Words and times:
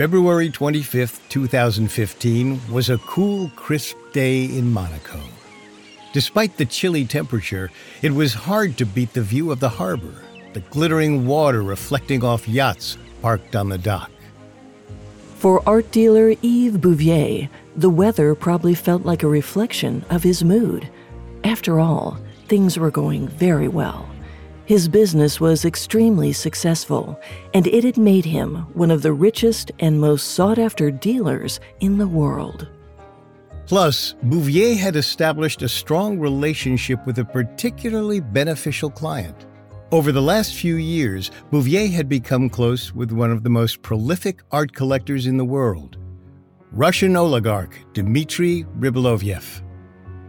February 0.00 0.48
25th, 0.48 1.20
2015 1.28 2.58
was 2.72 2.88
a 2.88 2.96
cool, 3.00 3.50
crisp 3.54 3.98
day 4.14 4.46
in 4.46 4.72
Monaco. 4.72 5.20
Despite 6.14 6.56
the 6.56 6.64
chilly 6.64 7.04
temperature, 7.04 7.70
it 8.00 8.10
was 8.10 8.32
hard 8.32 8.78
to 8.78 8.86
beat 8.86 9.12
the 9.12 9.20
view 9.20 9.50
of 9.50 9.60
the 9.60 9.68
harbor, 9.68 10.24
the 10.54 10.60
glittering 10.60 11.26
water 11.26 11.62
reflecting 11.62 12.24
off 12.24 12.48
yachts 12.48 12.96
parked 13.20 13.54
on 13.54 13.68
the 13.68 13.76
dock. 13.76 14.10
For 15.34 15.62
art 15.68 15.92
dealer 15.92 16.30
Yves 16.42 16.78
Bouvier, 16.78 17.50
the 17.76 17.90
weather 17.90 18.34
probably 18.34 18.74
felt 18.74 19.04
like 19.04 19.22
a 19.22 19.28
reflection 19.28 20.02
of 20.08 20.22
his 20.22 20.42
mood. 20.42 20.88
After 21.44 21.78
all, 21.78 22.18
things 22.48 22.78
were 22.78 22.90
going 22.90 23.28
very 23.28 23.68
well. 23.68 24.09
His 24.70 24.88
business 24.88 25.40
was 25.40 25.64
extremely 25.64 26.32
successful, 26.32 27.18
and 27.54 27.66
it 27.66 27.82
had 27.82 27.96
made 27.98 28.24
him 28.24 28.54
one 28.74 28.92
of 28.92 29.02
the 29.02 29.12
richest 29.12 29.72
and 29.80 30.00
most 30.00 30.28
sought 30.28 30.60
after 30.60 30.92
dealers 30.92 31.58
in 31.80 31.98
the 31.98 32.06
world. 32.06 32.68
Plus, 33.66 34.14
Bouvier 34.22 34.76
had 34.76 34.94
established 34.94 35.62
a 35.62 35.68
strong 35.68 36.20
relationship 36.20 37.04
with 37.04 37.18
a 37.18 37.24
particularly 37.24 38.20
beneficial 38.20 38.90
client. 38.90 39.46
Over 39.90 40.12
the 40.12 40.22
last 40.22 40.54
few 40.54 40.76
years, 40.76 41.32
Bouvier 41.50 41.88
had 41.88 42.08
become 42.08 42.48
close 42.48 42.94
with 42.94 43.10
one 43.10 43.32
of 43.32 43.42
the 43.42 43.50
most 43.50 43.82
prolific 43.82 44.40
art 44.52 44.72
collectors 44.72 45.26
in 45.26 45.36
the 45.36 45.44
world, 45.44 45.96
Russian 46.70 47.16
oligarch 47.16 47.74
Dmitry 47.92 48.66
Rybolovlev. 48.78 49.62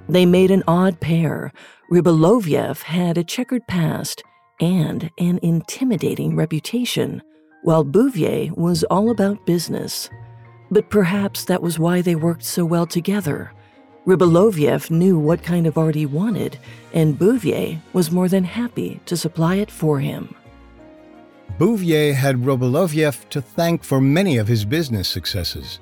They 0.09 0.25
made 0.25 0.49
an 0.49 0.63
odd 0.67 0.99
pair. 0.99 1.53
Rybolovlev 1.91 2.81
had 2.81 3.19
a 3.19 3.23
checkered 3.23 3.67
past 3.67 4.23
and 4.61 5.09
an 5.17 5.39
intimidating 5.41 6.35
reputation, 6.35 7.21
while 7.63 7.83
Bouvier 7.83 8.53
was 8.53 8.83
all 8.85 9.09
about 9.09 9.45
business. 9.45 10.09
But 10.69 10.89
perhaps 10.89 11.43
that 11.45 11.61
was 11.61 11.79
why 11.79 12.01
they 12.01 12.15
worked 12.15 12.45
so 12.45 12.63
well 12.63 12.85
together. 12.85 13.51
Rybolovlev 14.05 14.89
knew 14.89 15.19
what 15.19 15.43
kind 15.43 15.67
of 15.67 15.77
art 15.77 15.95
he 15.95 16.05
wanted, 16.05 16.57
and 16.93 17.19
Bouvier 17.19 17.79
was 17.93 18.11
more 18.11 18.29
than 18.29 18.43
happy 18.43 18.99
to 19.05 19.17
supply 19.17 19.55
it 19.55 19.69
for 19.69 19.99
him. 19.99 20.33
Bouvier 21.59 22.13
had 22.13 22.37
Rybolovlev 22.37 23.29
to 23.29 23.41
thank 23.41 23.83
for 23.83 24.01
many 24.01 24.37
of 24.37 24.47
his 24.47 24.65
business 24.65 25.07
successes. 25.07 25.79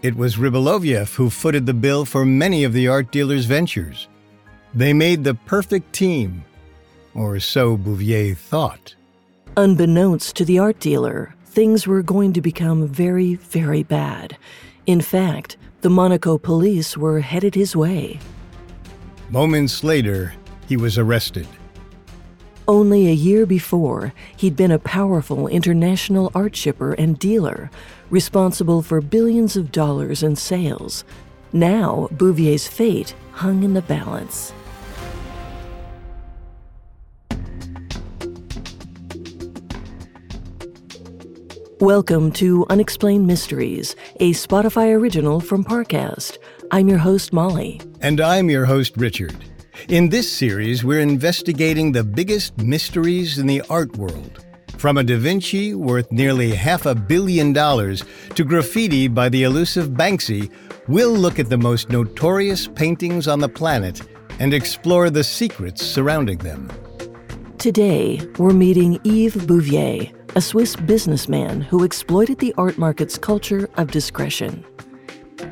It 0.00 0.16
was 0.16 0.36
Rybolovlev 0.36 1.14
who 1.14 1.28
footed 1.28 1.66
the 1.66 1.74
bill 1.74 2.04
for 2.04 2.24
many 2.24 2.64
of 2.64 2.72
the 2.72 2.88
art 2.88 3.10
dealer's 3.10 3.44
ventures. 3.44 4.08
They 4.72 4.92
made 4.92 5.24
the 5.24 5.34
perfect 5.34 5.92
team, 5.92 6.44
or 7.18 7.40
so 7.40 7.76
Bouvier 7.76 8.34
thought. 8.34 8.94
Unbeknownst 9.56 10.36
to 10.36 10.44
the 10.44 10.58
art 10.58 10.78
dealer, 10.78 11.34
things 11.44 11.86
were 11.86 12.02
going 12.02 12.32
to 12.32 12.40
become 12.40 12.86
very, 12.86 13.34
very 13.34 13.82
bad. 13.82 14.36
In 14.86 15.00
fact, 15.00 15.56
the 15.80 15.90
Monaco 15.90 16.38
police 16.38 16.96
were 16.96 17.20
headed 17.20 17.54
his 17.54 17.74
way. 17.74 18.20
Moments 19.30 19.84
later, 19.84 20.34
he 20.68 20.76
was 20.76 20.96
arrested. 20.96 21.46
Only 22.66 23.08
a 23.08 23.12
year 23.12 23.46
before, 23.46 24.12
he'd 24.36 24.54
been 24.54 24.70
a 24.70 24.78
powerful 24.78 25.48
international 25.48 26.30
art 26.34 26.54
shipper 26.54 26.92
and 26.92 27.18
dealer, 27.18 27.70
responsible 28.10 28.82
for 28.82 29.00
billions 29.00 29.56
of 29.56 29.72
dollars 29.72 30.22
in 30.22 30.36
sales. 30.36 31.04
Now, 31.52 32.08
Bouvier's 32.12 32.68
fate 32.68 33.14
hung 33.32 33.62
in 33.62 33.72
the 33.72 33.82
balance. 33.82 34.52
Welcome 41.80 42.32
to 42.32 42.66
Unexplained 42.70 43.28
Mysteries, 43.28 43.94
a 44.18 44.32
Spotify 44.32 44.92
original 44.92 45.38
from 45.38 45.62
Parcast. 45.62 46.38
I'm 46.72 46.88
your 46.88 46.98
host, 46.98 47.32
Molly. 47.32 47.80
And 48.00 48.20
I'm 48.20 48.50
your 48.50 48.64
host, 48.64 48.96
Richard. 48.96 49.36
In 49.88 50.08
this 50.08 50.30
series, 50.30 50.82
we're 50.82 50.98
investigating 50.98 51.92
the 51.92 52.02
biggest 52.02 52.58
mysteries 52.58 53.38
in 53.38 53.46
the 53.46 53.62
art 53.70 53.96
world. 53.96 54.44
From 54.76 54.98
a 54.98 55.04
Da 55.04 55.16
Vinci 55.18 55.72
worth 55.72 56.10
nearly 56.10 56.50
half 56.50 56.84
a 56.84 56.96
billion 56.96 57.52
dollars 57.52 58.02
to 58.34 58.42
graffiti 58.42 59.06
by 59.06 59.28
the 59.28 59.44
elusive 59.44 59.90
Banksy, 59.90 60.50
we'll 60.88 61.14
look 61.14 61.38
at 61.38 61.48
the 61.48 61.56
most 61.56 61.90
notorious 61.90 62.66
paintings 62.66 63.28
on 63.28 63.38
the 63.38 63.48
planet 63.48 64.02
and 64.40 64.52
explore 64.52 65.10
the 65.10 65.22
secrets 65.22 65.86
surrounding 65.86 66.38
them. 66.38 66.68
Today, 67.58 68.20
we're 68.36 68.52
meeting 68.52 68.98
Yves 69.04 69.46
Bouvier, 69.46 70.12
a 70.36 70.40
Swiss 70.40 70.76
businessman 70.76 71.60
who 71.60 71.84
exploited 71.84 72.38
the 72.38 72.54
art 72.58 72.78
market's 72.78 73.18
culture 73.18 73.68
of 73.76 73.90
discretion. 73.90 74.64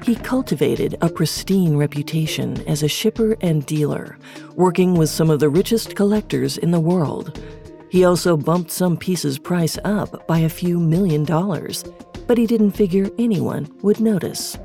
He 0.02 0.14
cultivated 0.14 0.96
a 1.00 1.08
pristine 1.08 1.76
reputation 1.76 2.66
as 2.68 2.82
a 2.82 2.88
shipper 2.88 3.36
and 3.40 3.64
dealer, 3.66 4.18
working 4.54 4.94
with 4.94 5.08
some 5.08 5.30
of 5.30 5.40
the 5.40 5.48
richest 5.48 5.96
collectors 5.96 6.58
in 6.58 6.70
the 6.70 6.80
world. 6.80 7.42
He 7.88 8.04
also 8.04 8.36
bumped 8.36 8.70
some 8.70 8.96
pieces' 8.96 9.38
price 9.38 9.78
up 9.84 10.26
by 10.26 10.40
a 10.40 10.48
few 10.48 10.78
million 10.78 11.24
dollars, 11.24 11.84
but 12.26 12.38
he 12.38 12.46
didn't 12.46 12.72
figure 12.72 13.08
anyone 13.18 13.72
would 13.82 14.00
notice. 14.00 14.58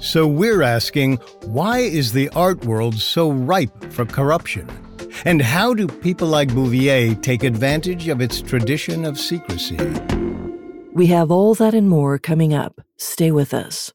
So 0.00 0.26
we're 0.26 0.62
asking 0.62 1.18
why 1.46 1.78
is 1.78 2.12
the 2.12 2.28
art 2.30 2.64
world 2.64 2.96
so 2.96 3.30
ripe 3.30 3.92
for 3.92 4.04
corruption? 4.04 4.68
And 5.24 5.40
how 5.40 5.74
do 5.74 5.86
people 5.86 6.28
like 6.28 6.48
Bouvier 6.54 7.14
take 7.14 7.44
advantage 7.44 8.08
of 8.08 8.20
its 8.20 8.42
tradition 8.42 9.04
of 9.04 9.18
secrecy? 9.18 9.78
We 10.92 11.06
have 11.06 11.30
all 11.30 11.54
that 11.54 11.74
and 11.74 11.88
more 11.88 12.18
coming 12.18 12.54
up. 12.54 12.80
Stay 12.98 13.30
with 13.30 13.52
us. 13.52 13.92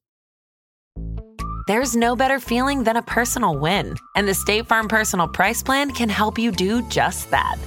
There's 1.67 1.95
no 1.95 2.15
better 2.15 2.39
feeling 2.39 2.83
than 2.83 2.97
a 2.97 3.03
personal 3.03 3.57
win, 3.57 3.95
and 4.15 4.27
the 4.27 4.33
State 4.33 4.67
Farm 4.67 4.87
Personal 4.87 5.27
Price 5.27 5.61
Plan 5.61 5.91
can 5.91 6.09
help 6.09 6.39
you 6.39 6.51
do 6.51 6.81
just 6.89 7.29
that. 7.29 7.57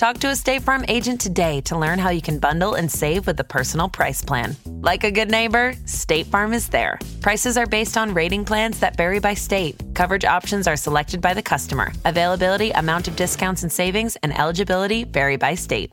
Talk 0.00 0.16
to 0.20 0.28
a 0.28 0.34
State 0.34 0.62
Farm 0.62 0.82
agent 0.88 1.20
today 1.20 1.60
to 1.60 1.76
learn 1.76 1.98
how 1.98 2.08
you 2.08 2.22
can 2.22 2.38
bundle 2.38 2.72
and 2.72 2.90
save 2.90 3.26
with 3.26 3.36
the 3.36 3.44
Personal 3.44 3.86
Price 3.86 4.24
Plan. 4.24 4.56
Like 4.64 5.04
a 5.04 5.10
good 5.10 5.30
neighbor, 5.30 5.74
State 5.84 6.24
Farm 6.24 6.54
is 6.54 6.70
there. 6.70 6.98
Prices 7.20 7.58
are 7.58 7.66
based 7.66 7.98
on 7.98 8.14
rating 8.14 8.46
plans 8.46 8.80
that 8.80 8.96
vary 8.96 9.18
by 9.18 9.34
state. 9.34 9.76
Coverage 9.94 10.24
options 10.24 10.66
are 10.66 10.74
selected 10.74 11.20
by 11.20 11.34
the 11.34 11.42
customer. 11.42 11.92
Availability, 12.06 12.70
amount 12.70 13.08
of 13.08 13.16
discounts 13.16 13.62
and 13.62 13.70
savings, 13.70 14.16
and 14.22 14.32
eligibility 14.38 15.04
vary 15.04 15.36
by 15.36 15.54
state. 15.54 15.92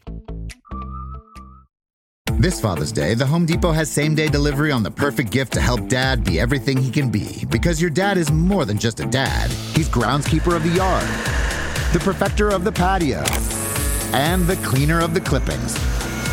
This 2.39 2.61
Father's 2.61 2.93
Day, 2.93 3.13
the 3.13 3.25
Home 3.25 3.45
Depot 3.45 3.73
has 3.73 3.91
same 3.91 4.15
day 4.15 4.29
delivery 4.29 4.71
on 4.71 4.83
the 4.83 4.91
perfect 4.91 5.31
gift 5.31 5.51
to 5.55 5.59
help 5.59 5.89
dad 5.89 6.23
be 6.23 6.39
everything 6.39 6.77
he 6.77 6.91
can 6.91 7.09
be. 7.09 7.43
Because 7.49 7.81
your 7.81 7.89
dad 7.89 8.17
is 8.17 8.31
more 8.31 8.63
than 8.63 8.77
just 8.77 9.01
a 9.01 9.05
dad, 9.05 9.51
he's 9.75 9.89
groundskeeper 9.89 10.55
of 10.55 10.63
the 10.63 10.69
yard, 10.69 11.03
the 11.91 11.99
perfecter 11.99 12.47
of 12.47 12.63
the 12.63 12.71
patio, 12.71 13.21
and 14.13 14.45
the 14.47 14.55
cleaner 14.57 14.99
of 14.99 15.13
the 15.13 15.21
clippings. 15.21 15.77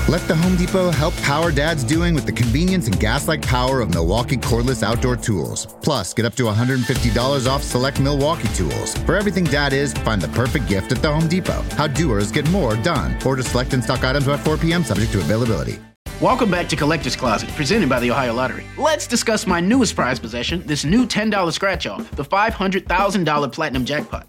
Let 0.07 0.21
the 0.29 0.37
Home 0.37 0.55
Depot 0.57 0.91
help 0.91 1.17
power 1.23 1.51
dad's 1.51 1.83
doing 1.83 2.15
with 2.15 2.27
the 2.27 2.33
convenience 2.33 2.87
and 2.89 3.01
gas 3.01 3.27
like 3.27 3.41
power 3.41 3.81
of 3.81 3.95
Milwaukee 3.95 4.37
cordless 4.37 4.83
outdoor 4.83 5.17
tools. 5.17 5.67
Plus, 5.83 6.13
get 6.13 6.27
up 6.27 6.35
to 6.35 6.43
$150 6.43 7.47
off 7.51 7.63
select 7.63 8.01
Milwaukee 8.01 8.49
tools. 8.49 8.95
For 8.99 9.17
everything 9.17 9.45
dad 9.45 9.73
is, 9.73 9.95
find 9.95 10.21
the 10.21 10.29
perfect 10.29 10.69
gift 10.69 10.93
at 10.93 11.01
the 11.01 11.11
Home 11.11 11.27
Depot. 11.27 11.63
How 11.77 11.87
doers 11.87 12.31
get 12.31 12.49
more 12.51 12.77
done. 12.77 13.17
Order 13.25 13.43
select 13.43 13.73
and 13.73 13.83
stock 13.83 14.05
items 14.05 14.27
by 14.27 14.37
4 14.37 14.59
p.m. 14.59 14.85
subject 14.85 15.11
to 15.13 15.21
availability. 15.21 15.79
Welcome 16.21 16.51
back 16.51 16.69
to 16.69 16.77
Collector's 16.77 17.17
Closet, 17.17 17.49
presented 17.51 17.89
by 17.89 17.99
the 17.99 18.11
Ohio 18.11 18.35
Lottery. 18.35 18.65
Let's 18.77 19.07
discuss 19.07 19.47
my 19.47 19.61
newest 19.61 19.97
prize 19.97 20.21
possession, 20.21 20.65
this 20.67 20.85
new 20.85 21.07
$10 21.07 21.53
scratch 21.53 21.87
off, 21.87 22.11
the 22.13 22.25
$500,000 22.25 23.53
Platinum 23.53 23.85
Jackpot. 23.85 24.29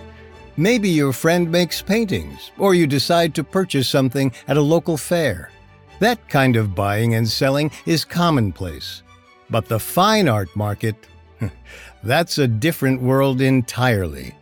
Maybe 0.61 0.89
your 0.89 1.11
friend 1.11 1.51
makes 1.51 1.81
paintings, 1.81 2.51
or 2.59 2.75
you 2.75 2.85
decide 2.85 3.33
to 3.33 3.43
purchase 3.43 3.89
something 3.89 4.31
at 4.47 4.57
a 4.57 4.61
local 4.61 4.95
fair. 4.95 5.49
That 5.97 6.29
kind 6.29 6.55
of 6.55 6.75
buying 6.75 7.15
and 7.15 7.27
selling 7.27 7.71
is 7.87 8.05
commonplace. 8.05 9.01
But 9.49 9.67
the 9.67 9.79
fine 9.79 10.27
art 10.27 10.55
market, 10.55 10.95
that's 12.03 12.37
a 12.37 12.47
different 12.47 13.01
world 13.01 13.41
entirely. 13.41 14.35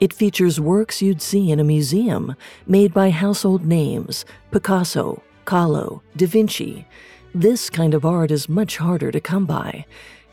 It 0.00 0.12
features 0.12 0.58
works 0.58 1.00
you'd 1.00 1.22
see 1.22 1.52
in 1.52 1.60
a 1.60 1.70
museum 1.76 2.34
made 2.66 2.92
by 2.92 3.10
household 3.10 3.64
names 3.64 4.24
Picasso, 4.50 5.22
Kahlo, 5.46 6.00
Da 6.16 6.26
Vinci. 6.26 6.84
this 7.32 7.70
kind 7.70 7.94
of 7.94 8.04
art 8.04 8.32
is 8.32 8.48
much 8.48 8.78
harder 8.78 9.12
to 9.12 9.20
come 9.20 9.46
by 9.46 9.86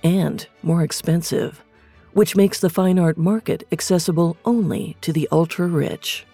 and 0.04 0.48
more 0.64 0.82
expensive, 0.82 1.64
which 2.14 2.36
makes 2.36 2.60
the 2.60 2.70
fine 2.70 3.00
art 3.00 3.18
market 3.18 3.68
accessible 3.72 4.38
only 4.46 4.98
to 5.02 5.14
the 5.14 5.28
ultra 5.32 5.68
rich. 5.68 6.26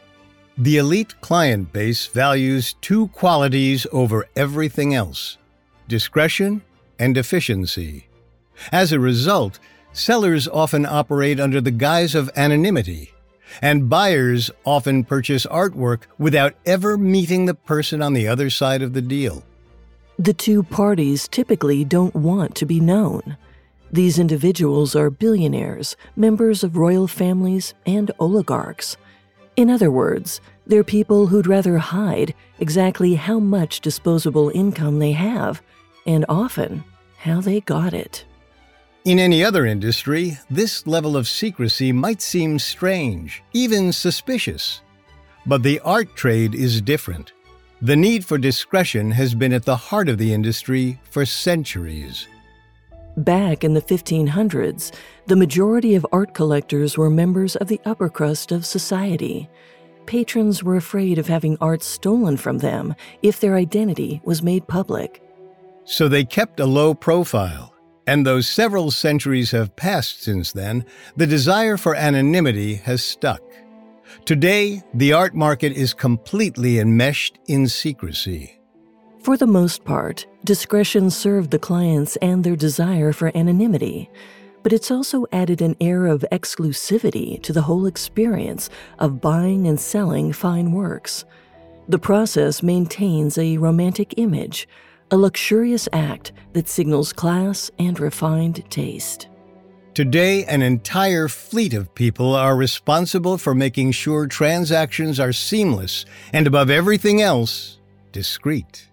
The 0.57 0.77
elite 0.77 1.19
client 1.21 1.71
base 1.71 2.07
values 2.07 2.75
two 2.81 3.09
qualities 3.09 3.85
over 3.91 4.27
everything 4.35 4.93
else 4.93 5.37
discretion 5.87 6.63
and 6.99 7.17
efficiency. 7.17 8.07
As 8.71 8.91
a 8.91 8.99
result, 8.99 9.59
sellers 9.93 10.47
often 10.47 10.85
operate 10.85 11.39
under 11.39 11.61
the 11.61 11.71
guise 11.71 12.15
of 12.15 12.29
anonymity, 12.35 13.13
and 13.61 13.89
buyers 13.89 14.51
often 14.65 15.03
purchase 15.03 15.45
artwork 15.45 16.01
without 16.17 16.55
ever 16.65 16.97
meeting 16.97 17.45
the 17.45 17.53
person 17.53 18.01
on 18.01 18.13
the 18.13 18.27
other 18.27 18.49
side 18.49 18.81
of 18.81 18.93
the 18.93 19.01
deal. 19.01 19.43
The 20.19 20.33
two 20.33 20.63
parties 20.63 21.27
typically 21.27 21.85
don't 21.85 22.15
want 22.15 22.55
to 22.55 22.65
be 22.65 22.79
known. 22.79 23.37
These 23.91 24.19
individuals 24.19 24.95
are 24.95 25.09
billionaires, 25.09 25.95
members 26.15 26.63
of 26.63 26.77
royal 26.77 27.07
families, 27.07 27.73
and 27.85 28.11
oligarchs. 28.19 28.97
In 29.55 29.69
other 29.69 29.89
words, 29.89 30.41
they're 30.65 30.83
people 30.83 31.27
who'd 31.27 31.47
rather 31.47 31.77
hide 31.77 32.33
exactly 32.59 33.15
how 33.15 33.39
much 33.39 33.81
disposable 33.81 34.49
income 34.53 34.99
they 34.99 35.13
have, 35.13 35.61
and 36.05 36.25
often 36.27 36.83
how 37.17 37.41
they 37.41 37.61
got 37.61 37.93
it. 37.93 38.25
In 39.05 39.19
any 39.19 39.41
other 39.41 39.65
industry, 39.65 40.37
this 40.49 40.85
level 40.85 41.15
of 41.15 41.29
secrecy 41.29 41.93
might 41.93 42.21
seem 42.21 42.59
strange, 42.59 43.41
even 43.53 43.93
suspicious. 43.93 44.81
But 45.45 45.63
the 45.63 45.79
art 45.79 46.13
trade 46.15 46.53
is 46.53 46.81
different. 46.81 47.31
The 47.81 47.95
need 47.95 48.25
for 48.25 48.37
discretion 48.37 49.11
has 49.11 49.33
been 49.33 49.53
at 49.53 49.63
the 49.63 49.77
heart 49.77 50.09
of 50.09 50.17
the 50.17 50.33
industry 50.33 50.99
for 51.09 51.25
centuries. 51.25 52.27
Back 53.17 53.63
in 53.63 53.73
the 53.73 53.81
1500s, 53.81 54.93
the 55.25 55.35
majority 55.35 55.95
of 55.95 56.05
art 56.11 56.35
collectors 56.35 56.99
were 56.99 57.09
members 57.09 57.55
of 57.55 57.67
the 57.67 57.81
upper 57.83 58.09
crust 58.09 58.51
of 58.51 58.63
society. 58.63 59.49
Patrons 60.05 60.63
were 60.63 60.75
afraid 60.75 61.17
of 61.17 61.27
having 61.27 61.57
art 61.59 61.81
stolen 61.81 62.37
from 62.37 62.59
them 62.59 62.93
if 63.23 63.39
their 63.39 63.55
identity 63.55 64.21
was 64.23 64.43
made 64.43 64.67
public. 64.67 65.23
So 65.83 66.07
they 66.07 66.25
kept 66.25 66.59
a 66.59 66.67
low 66.67 66.93
profile. 66.93 67.73
And 68.05 68.23
though 68.23 68.39
several 68.39 68.91
centuries 68.91 69.49
have 69.49 69.75
passed 69.75 70.21
since 70.21 70.51
then, 70.51 70.85
the 71.15 71.25
desire 71.25 71.75
for 71.75 71.95
anonymity 71.95 72.75
has 72.75 73.03
stuck. 73.03 73.41
Today, 74.25 74.83
the 74.93 75.13
art 75.13 75.33
market 75.33 75.71
is 75.71 75.95
completely 75.95 76.77
enmeshed 76.77 77.39
in 77.47 77.67
secrecy. 77.67 78.56
For 79.27 79.35
the 79.35 79.45
most 79.45 79.83
part, 79.83 80.25
discretion 80.45 81.09
served 81.09 81.51
the 81.51 81.59
clients 81.59 82.15
and 82.21 82.45
their 82.45 82.55
desire 82.55 83.11
for 83.11 83.29
anonymity, 83.35 84.09
but 84.63 84.71
it's 84.71 84.89
also 84.89 85.25
added 85.33 85.61
an 85.61 85.75
air 85.81 86.07
of 86.07 86.23
exclusivity 86.31 87.43
to 87.43 87.51
the 87.51 87.63
whole 87.63 87.87
experience 87.87 88.69
of 88.99 89.19
buying 89.19 89.67
and 89.67 89.77
selling 89.77 90.31
fine 90.31 90.71
works. 90.71 91.25
The 91.89 91.99
process 91.99 92.63
maintains 92.63 93.37
a 93.37 93.57
romantic 93.57 94.13
image, 94.15 94.65
a 95.11 95.17
luxurious 95.17 95.89
act 95.91 96.31
that 96.53 96.69
signals 96.69 97.11
class 97.11 97.69
and 97.77 97.99
refined 97.99 98.63
taste. 98.71 99.27
Today, 99.93 100.45
an 100.45 100.61
entire 100.61 101.27
fleet 101.27 101.73
of 101.73 101.93
people 101.95 102.33
are 102.33 102.55
responsible 102.55 103.37
for 103.37 103.53
making 103.53 103.91
sure 103.91 104.25
transactions 104.25 105.19
are 105.19 105.33
seamless 105.33 106.05
and, 106.31 106.47
above 106.47 106.69
everything 106.69 107.21
else, 107.21 107.81
discreet. 108.13 108.87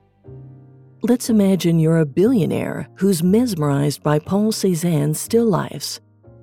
Let's 1.07 1.29
imagine 1.29 1.81
you're 1.81 1.99
a 1.99 2.07
billionaire 2.07 2.89
who's 2.95 3.23
mesmerized 3.23 4.03
by 4.03 4.19
Paul 4.19 4.53
Cézanne's 4.53 5.21
still 5.21 5.45
lifes. 5.45 6.01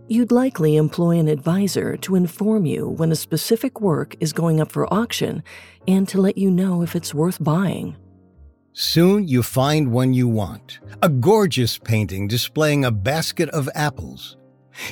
You'd 0.08 0.32
likely 0.32 0.76
employ 0.76 1.18
an 1.18 1.28
advisor 1.28 1.98
to 1.98 2.16
inform 2.16 2.68
you 2.68 2.90
when 2.90 3.12
a 3.12 3.16
specific 3.16 3.82
work 3.82 4.16
is 4.20 4.32
going 4.32 4.62
up 4.62 4.72
for 4.72 4.94
auction 4.94 5.42
and 5.88 6.08
to 6.10 6.22
let 6.22 6.38
you 6.38 6.52
know 6.52 6.84
if 6.84 6.96
it's 6.96 7.12
worth 7.12 7.44
buying. 7.44 7.96
Soon 8.74 9.28
you 9.28 9.42
find 9.42 9.92
one 9.92 10.14
you 10.14 10.28
want 10.28 10.80
a 11.02 11.10
gorgeous 11.10 11.80
painting 11.80 12.28
displaying 12.28 12.86
a 12.86 12.92
basket 12.92 13.50
of 13.50 13.68
apples. 13.74 14.38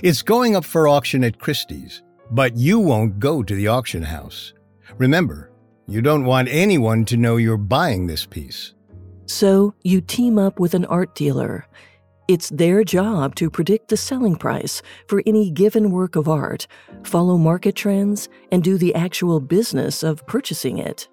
It's 0.02 0.24
going 0.24 0.56
up 0.56 0.66
for 0.66 0.88
auction 0.88 1.24
at 1.24 1.38
Christie's, 1.38 2.02
but 2.32 2.58
you 2.58 2.80
won't 2.80 3.20
go 3.20 3.44
to 3.44 3.54
the 3.54 3.68
auction 3.68 4.02
house. 4.02 4.52
Remember, 4.98 5.52
you 5.86 6.02
don't 6.02 6.26
want 6.26 6.48
anyone 6.50 7.06
to 7.06 7.18
know 7.18 7.38
you're 7.38 7.56
buying 7.56 8.08
this 8.08 8.26
piece. 8.26 8.74
So 9.30 9.76
you 9.84 10.02
team 10.02 10.40
up 10.40 10.60
with 10.60 10.74
an 10.74 10.86
art 10.86 11.14
dealer. 11.14 11.68
It's 12.28 12.50
their 12.50 12.84
job 12.84 13.36
to 13.36 13.52
predict 13.52 13.90
the 13.90 13.96
selling 13.96 14.36
price 14.36 14.82
for 15.08 15.22
any 15.28 15.52
given 15.52 15.92
work 15.92 16.16
of 16.16 16.28
art, 16.28 16.66
follow 17.04 17.38
market 17.38 17.76
trends, 17.76 18.28
and 18.52 18.64
do 18.64 18.76
the 18.76 18.96
actual 18.96 19.40
business 19.40 20.02
of 20.02 20.26
purchasing 20.26 20.80
it. 20.80 21.08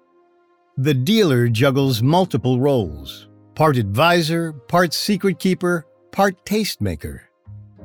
The 0.77 0.95
dealer 0.95 1.47
juggles 1.47 2.01
multiple 2.01 2.59
roles 2.59 3.27
part 3.53 3.77
advisor, 3.77 4.51
part 4.51 4.93
secret 4.93 5.37
keeper, 5.37 5.85
part 6.11 6.43
tastemaker. 6.43 7.19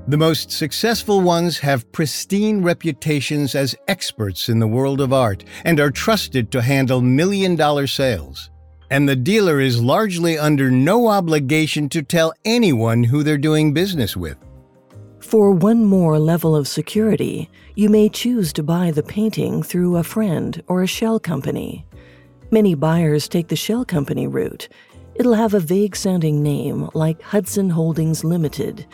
The 0.08 0.16
most 0.16 0.50
successful 0.50 1.20
ones 1.20 1.58
have 1.58 1.92
pristine 1.92 2.62
reputations 2.62 3.54
as 3.54 3.76
experts 3.86 4.48
in 4.48 4.60
the 4.60 4.66
world 4.66 5.02
of 5.02 5.12
art 5.12 5.44
and 5.64 5.78
are 5.78 5.90
trusted 5.90 6.50
to 6.52 6.62
handle 6.62 7.02
million 7.02 7.54
dollar 7.54 7.86
sales 7.86 8.48
and 8.92 9.08
the 9.08 9.16
dealer 9.16 9.58
is 9.58 9.82
largely 9.82 10.36
under 10.36 10.70
no 10.70 11.08
obligation 11.08 11.88
to 11.88 12.02
tell 12.02 12.34
anyone 12.44 13.02
who 13.02 13.22
they're 13.22 13.38
doing 13.38 13.72
business 13.72 14.14
with. 14.14 14.36
For 15.18 15.50
one 15.50 15.86
more 15.86 16.18
level 16.18 16.54
of 16.54 16.68
security, 16.68 17.48
you 17.74 17.88
may 17.88 18.10
choose 18.10 18.52
to 18.52 18.62
buy 18.62 18.90
the 18.90 19.02
painting 19.02 19.62
through 19.62 19.96
a 19.96 20.02
friend 20.02 20.62
or 20.66 20.82
a 20.82 20.86
shell 20.86 21.18
company. 21.18 21.86
Many 22.50 22.74
buyers 22.74 23.30
take 23.30 23.48
the 23.48 23.56
shell 23.56 23.86
company 23.86 24.26
route. 24.26 24.68
It'll 25.14 25.32
have 25.32 25.54
a 25.54 25.60
vague 25.60 25.96
sounding 25.96 26.42
name 26.42 26.90
like 26.92 27.22
Hudson 27.22 27.70
Holdings 27.70 28.24
Limited. 28.24 28.86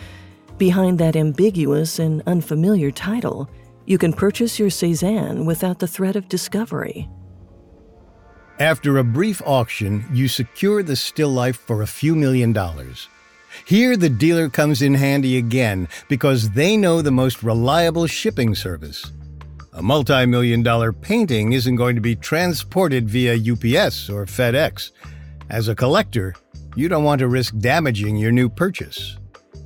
Behind 0.59 1.01
that 1.01 1.17
ambiguous 1.17 1.99
and 1.99 2.23
unfamiliar 2.29 2.93
title, 2.93 3.51
you 3.85 3.99
can 3.99 4.13
purchase 4.13 4.61
your 4.61 4.71
Cezanne 4.71 5.45
without 5.45 5.81
the 5.81 5.89
threat 5.89 6.15
of 6.15 6.29
discovery. 6.29 7.09
After 8.61 8.99
a 8.99 9.05
brief 9.05 9.41
auction, 9.47 10.05
you 10.13 10.27
secure 10.27 10.83
the 10.83 10.97
still 10.97 11.29
life 11.29 11.57
for 11.57 11.81
a 11.81 11.87
few 11.87 12.17
million 12.17 12.53
dollars. 12.53 13.09
Here, 13.65 13.97
the 13.97 14.09
dealer 14.09 14.49
comes 14.49 14.83
in 14.83 14.95
handy 14.95 15.37
again 15.37 15.87
because 16.09 16.51
they 16.51 16.77
know 16.77 17.01
the 17.01 17.13
most 17.13 17.45
reliable 17.45 18.09
shipping 18.09 18.57
service. 18.57 19.13
A 19.75 19.83
multi 19.83 20.27
million 20.27 20.65
dollar 20.65 20.93
painting 20.93 21.53
isn't 21.53 21.77
going 21.77 21.95
to 21.95 22.01
be 22.01 22.17
transported 22.17 23.09
via 23.09 23.35
UPS 23.35 24.11
or 24.11 24.27
FedEx. 24.27 24.91
As 25.51 25.69
a 25.69 25.77
collector, 25.77 26.35
you 26.75 26.89
don't 26.89 27.05
want 27.05 27.21
to 27.21 27.29
risk 27.29 27.57
damaging 27.59 28.17
your 28.17 28.33
new 28.33 28.49
purchase. 28.49 29.19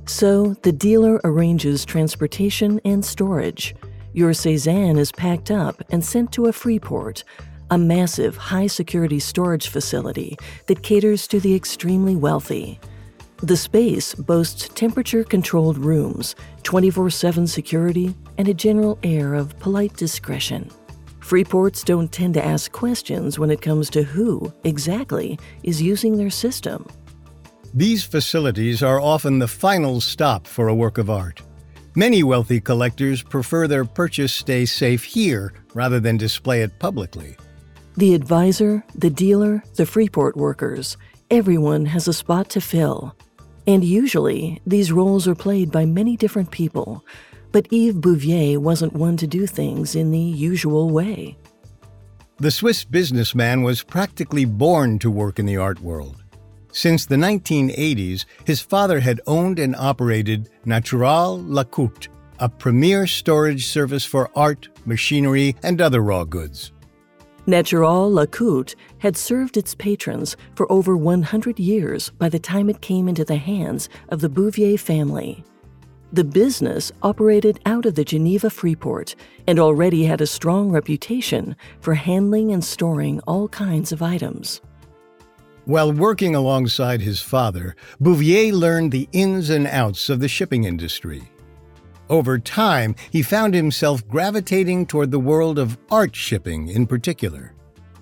So, 0.05 0.53
the 0.61 0.71
dealer 0.71 1.19
arranges 1.23 1.83
transportation 1.83 2.79
and 2.85 3.03
storage. 3.03 3.75
Your 4.13 4.33
Cezanne 4.33 4.97
is 4.97 5.11
packed 5.11 5.49
up 5.49 5.81
and 5.89 6.05
sent 6.05 6.31
to 6.33 6.45
a 6.45 6.53
free 6.53 6.77
port, 6.77 7.23
a 7.73 7.77
massive, 7.77 8.37
high 8.37 8.67
security 8.67 9.17
storage 9.17 9.69
facility 9.69 10.37
that 10.67 10.83
caters 10.83 11.25
to 11.25 11.39
the 11.39 11.55
extremely 11.55 12.15
wealthy. 12.15 12.79
The 13.37 13.57
space 13.57 14.13
boasts 14.13 14.69
temperature 14.75 15.23
controlled 15.23 15.79
rooms, 15.79 16.35
24 16.61 17.09
7 17.09 17.47
security, 17.47 18.13
and 18.37 18.47
a 18.47 18.53
general 18.53 18.99
air 19.01 19.33
of 19.33 19.57
polite 19.57 19.95
discretion. 19.95 20.69
Freeports 21.19 21.83
don't 21.83 22.11
tend 22.11 22.35
to 22.35 22.45
ask 22.45 22.71
questions 22.71 23.39
when 23.39 23.49
it 23.49 23.63
comes 23.63 23.89
to 23.89 24.03
who, 24.03 24.53
exactly, 24.63 25.39
is 25.63 25.81
using 25.81 26.15
their 26.15 26.29
system. 26.29 26.85
These 27.73 28.03
facilities 28.03 28.83
are 28.83 29.01
often 29.01 29.39
the 29.39 29.47
final 29.47 29.99
stop 29.99 30.45
for 30.45 30.67
a 30.67 30.75
work 30.75 30.99
of 30.99 31.09
art. 31.09 31.41
Many 31.95 32.21
wealthy 32.21 32.61
collectors 32.61 33.23
prefer 33.23 33.67
their 33.67 33.83
purchase 33.83 34.31
stay 34.31 34.65
safe 34.67 35.03
here 35.03 35.53
rather 35.73 35.99
than 35.99 36.17
display 36.17 36.61
it 36.61 36.77
publicly. 36.77 37.35
The 37.95 38.15
advisor, 38.15 38.83
the 38.95 39.11
dealer, 39.11 39.63
the 39.75 39.85
Freeport 39.85 40.35
workers, 40.35 40.97
everyone 41.29 41.85
has 41.85 42.07
a 42.07 42.13
spot 42.13 42.49
to 42.49 42.61
fill. 42.61 43.15
And 43.67 43.83
usually, 43.83 44.61
these 44.65 44.91
roles 44.91 45.27
are 45.27 45.35
played 45.35 45.71
by 45.71 45.85
many 45.85 46.17
different 46.17 46.49
people. 46.49 47.05
But 47.51 47.67
Yves 47.71 47.95
Bouvier 47.95 48.59
wasn't 48.59 48.93
one 48.93 49.15
to 49.17 49.27
do 49.27 49.45
things 49.45 49.95
in 49.95 50.09
the 50.09 50.17
usual 50.17 50.89
way. 50.89 51.37
The 52.37 52.49
Swiss 52.49 52.83
businessman 52.83 53.61
was 53.61 53.83
practically 53.83 54.45
born 54.45 54.97
to 54.97 55.11
work 55.11 55.37
in 55.37 55.45
the 55.45 55.57
art 55.57 55.79
world. 55.79 56.23
Since 56.71 57.05
the 57.05 57.15
1980s, 57.15 58.25
his 58.43 58.59
father 58.59 59.01
had 59.01 59.21
owned 59.27 59.59
and 59.59 59.75
operated 59.75 60.49
Natural 60.65 61.37
Lecoultre, 61.37 62.07
a 62.39 62.49
premier 62.49 63.05
storage 63.05 63.67
service 63.67 64.03
for 64.03 64.31
art, 64.35 64.67
machinery, 64.83 65.55
and 65.61 65.79
other 65.79 66.01
raw 66.01 66.23
goods. 66.23 66.71
Natural 67.45 68.09
Lecoultre 68.09 68.75
had 68.99 69.17
served 69.17 69.57
its 69.57 69.75
patrons 69.75 70.37
for 70.55 70.71
over 70.71 70.95
100 70.95 71.59
years 71.59 72.09
by 72.11 72.29
the 72.29 72.39
time 72.39 72.69
it 72.69 72.79
came 72.79 73.09
into 73.09 73.25
the 73.25 73.35
hands 73.35 73.89
of 74.09 74.21
the 74.21 74.29
Bouvier 74.29 74.77
family. 74.77 75.43
The 76.13 76.23
business 76.23 76.91
operated 77.01 77.59
out 77.65 77.85
of 77.85 77.95
the 77.95 78.05
Geneva 78.05 78.49
Freeport 78.49 79.15
and 79.45 79.59
already 79.59 80.05
had 80.05 80.21
a 80.21 80.27
strong 80.27 80.69
reputation 80.69 81.57
for 81.81 81.95
handling 81.95 82.53
and 82.53 82.63
storing 82.63 83.19
all 83.21 83.49
kinds 83.49 83.91
of 83.91 84.01
items. 84.01 84.61
While 85.65 85.91
working 85.91 86.35
alongside 86.35 87.01
his 87.01 87.19
father, 87.19 87.75
Bouvier 87.99 88.53
learned 88.53 88.91
the 88.91 89.09
ins 89.11 89.49
and 89.49 89.67
outs 89.67 90.07
of 90.07 90.19
the 90.21 90.27
shipping 90.29 90.63
industry. 90.63 91.23
Over 92.09 92.37
time, 92.37 92.95
he 93.11 93.21
found 93.21 93.53
himself 93.53 94.07
gravitating 94.07 94.85
toward 94.85 95.11
the 95.11 95.19
world 95.19 95.57
of 95.57 95.77
art 95.89 96.15
shipping 96.15 96.67
in 96.67 96.85
particular. 96.85 97.53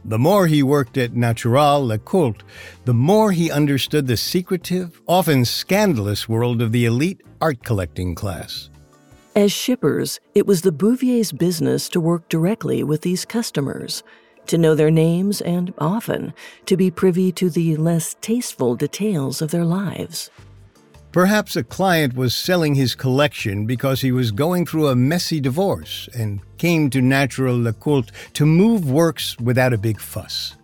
The 0.03 0.17
more 0.17 0.47
he 0.47 0.63
worked 0.63 0.97
at 0.97 1.13
Natural 1.13 1.85
Lecoultre, 1.85 2.43
the 2.85 2.93
more 2.93 3.31
he 3.31 3.51
understood 3.51 4.07
the 4.07 4.17
secretive, 4.17 4.99
often 5.07 5.45
scandalous 5.45 6.27
world 6.27 6.61
of 6.61 6.71
the 6.71 6.85
elite 6.85 7.21
art 7.39 7.63
collecting 7.63 8.15
class. 8.15 8.69
As 9.35 9.51
shippers, 9.51 10.19
it 10.33 10.47
was 10.47 10.61
the 10.61 10.71
Bouvier's 10.71 11.31
business 11.31 11.87
to 11.89 12.01
work 12.01 12.27
directly 12.29 12.83
with 12.83 13.01
these 13.01 13.25
customers, 13.25 14.03
to 14.47 14.57
know 14.57 14.73
their 14.73 14.91
names 14.91 15.39
and 15.41 15.73
often 15.77 16.33
to 16.65 16.75
be 16.75 16.89
privy 16.89 17.31
to 17.33 17.49
the 17.49 17.77
less 17.77 18.15
tasteful 18.21 18.75
details 18.75 19.41
of 19.41 19.51
their 19.51 19.63
lives. 19.63 20.31
Perhaps 21.11 21.57
a 21.57 21.63
client 21.63 22.15
was 22.15 22.33
selling 22.33 22.73
his 22.73 22.95
collection 22.95 23.65
because 23.65 23.99
he 23.99 24.13
was 24.13 24.31
going 24.31 24.65
through 24.65 24.87
a 24.87 24.95
messy 24.95 25.41
divorce 25.41 26.07
and 26.15 26.39
came 26.57 26.89
to 26.89 27.01
Natural 27.01 27.57
Lecoultre 27.57 28.11
to 28.33 28.45
move 28.45 28.89
works 28.89 29.37
without 29.37 29.73
a 29.73 29.77
big 29.77 29.99
fuss. 29.99 30.55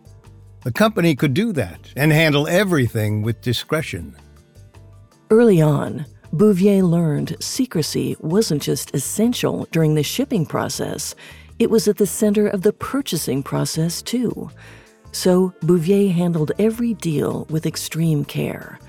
The 0.63 0.71
company 0.71 1.15
could 1.15 1.33
do 1.33 1.51
that 1.53 1.79
and 1.97 2.13
handle 2.13 2.47
everything 2.47 3.23
with 3.23 3.41
discretion. 3.41 4.15
Early 5.29 5.61
on, 5.61 6.05
Bouvier 6.31 6.81
learned 6.81 7.35
secrecy 7.41 8.15
wasn't 8.21 8.61
just 8.61 8.95
essential 8.95 9.67
during 9.71 9.95
the 9.95 10.03
shipping 10.03 10.45
process, 10.45 11.13
it 11.59 11.69
was 11.69 11.89
at 11.89 11.97
the 11.97 12.07
center 12.07 12.47
of 12.47 12.61
the 12.61 12.73
purchasing 12.73 13.43
process 13.43 14.01
too. 14.01 14.49
So 15.11 15.53
Bouvier 15.61 16.13
handled 16.13 16.53
every 16.57 16.93
deal 16.93 17.47
with 17.49 17.65
extreme 17.65 18.23
care. 18.23 18.79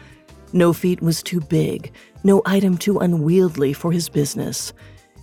No 0.52 0.72
feat 0.72 1.02
was 1.02 1.22
too 1.22 1.40
big, 1.40 1.92
no 2.24 2.42
item 2.46 2.78
too 2.78 2.98
unwieldy 2.98 3.72
for 3.72 3.92
his 3.92 4.08
business. 4.08 4.72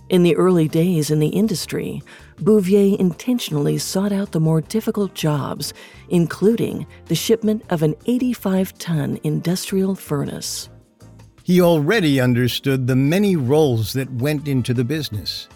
In 0.08 0.22
the 0.22 0.36
early 0.36 0.68
days 0.68 1.10
in 1.10 1.18
the 1.18 1.28
industry, 1.28 2.00
Bouvier 2.38 2.96
intentionally 2.98 3.76
sought 3.78 4.12
out 4.12 4.30
the 4.30 4.38
more 4.38 4.60
difficult 4.60 5.14
jobs, 5.14 5.74
including 6.10 6.86
the 7.06 7.16
shipment 7.16 7.64
of 7.70 7.82
an 7.82 7.96
85 8.06 8.78
ton 8.78 9.18
industrial 9.24 9.96
furnace. 9.96 10.68
He 11.42 11.60
already 11.60 12.20
understood 12.20 12.86
the 12.86 12.96
many 12.96 13.34
roles 13.34 13.92
that 13.94 14.12
went 14.12 14.46
into 14.46 14.74
the 14.74 14.84
business. 14.84 15.48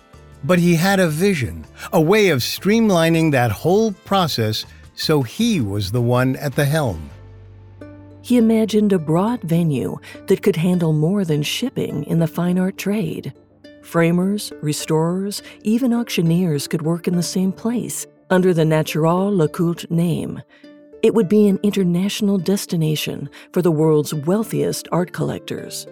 But 0.42 0.58
he 0.58 0.74
had 0.74 0.98
a 0.98 1.08
vision, 1.08 1.64
a 1.92 2.00
way 2.00 2.30
of 2.30 2.40
streamlining 2.40 3.32
that 3.32 3.50
whole 3.50 3.92
process 3.92 4.64
so 4.94 5.22
he 5.22 5.60
was 5.60 5.92
the 5.92 6.02
one 6.02 6.36
at 6.36 6.54
the 6.56 6.64
helm. 6.64 7.10
He 8.22 8.36
imagined 8.36 8.92
a 8.92 8.98
broad 8.98 9.42
venue 9.42 9.98
that 10.26 10.42
could 10.42 10.56
handle 10.56 10.92
more 10.92 11.24
than 11.24 11.42
shipping 11.42 12.04
in 12.04 12.18
the 12.18 12.26
fine 12.26 12.58
art 12.58 12.76
trade. 12.76 13.32
Framers, 13.82 14.52
restorers, 14.60 15.42
even 15.62 15.94
auctioneers 15.94 16.68
could 16.68 16.82
work 16.82 17.08
in 17.08 17.16
the 17.16 17.22
same 17.22 17.50
place 17.50 18.06
under 18.28 18.52
the 18.52 18.64
Natural 18.64 19.32
Lecoultre 19.32 19.90
name. 19.90 20.42
It 21.02 21.14
would 21.14 21.28
be 21.28 21.48
an 21.48 21.58
international 21.62 22.36
destination 22.36 23.30
for 23.52 23.62
the 23.62 23.70
world's 23.70 24.12
wealthiest 24.12 24.86
art 24.92 25.12
collectors. 25.12 25.86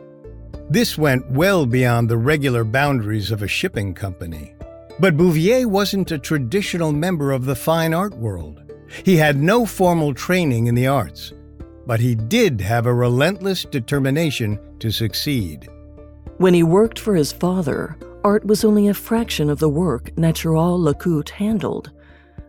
This 0.68 0.98
went 0.98 1.28
well 1.30 1.64
beyond 1.64 2.10
the 2.10 2.18
regular 2.18 2.62
boundaries 2.62 3.30
of 3.30 3.42
a 3.42 3.48
shipping 3.48 3.94
company. 3.94 4.54
But 5.00 5.16
Bouvier 5.16 5.66
wasn't 5.66 6.10
a 6.10 6.18
traditional 6.18 6.92
member 6.92 7.32
of 7.32 7.46
the 7.46 7.56
fine 7.56 7.94
art 7.94 8.14
world. 8.18 8.60
He 9.04 9.16
had 9.16 9.36
no 9.36 9.64
formal 9.64 10.12
training 10.12 10.66
in 10.66 10.74
the 10.74 10.86
arts 10.86 11.32
but 11.88 12.00
he 12.00 12.14
did 12.14 12.60
have 12.60 12.84
a 12.84 12.92
relentless 12.92 13.64
determination 13.64 14.60
to 14.78 14.90
succeed. 14.90 15.66
When 16.36 16.52
he 16.52 16.62
worked 16.62 16.98
for 16.98 17.14
his 17.14 17.32
father, 17.32 17.96
art 18.22 18.44
was 18.44 18.62
only 18.62 18.88
a 18.88 18.94
fraction 18.94 19.48
of 19.48 19.58
the 19.58 19.70
work 19.70 20.16
Natural 20.18 20.78
Lecoultre 20.78 21.30
handled. 21.30 21.90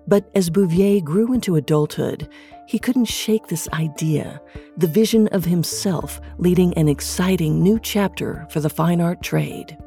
But 0.09 0.29
as 0.35 0.49
Bouvier 0.49 0.99
grew 0.99 1.31
into 1.31 1.55
adulthood, 1.55 2.27
he 2.67 2.77
couldn't 2.77 3.05
shake 3.05 3.47
this 3.47 3.69
idea, 3.69 4.41
the 4.75 4.87
vision 4.87 5.29
of 5.29 5.45
himself 5.45 6.19
leading 6.37 6.73
an 6.73 6.89
exciting 6.89 7.63
new 7.63 7.79
chapter 7.79 8.45
for 8.49 8.59
the 8.59 8.69
fine 8.69 8.99
art 8.99 9.23
trade. 9.23 9.77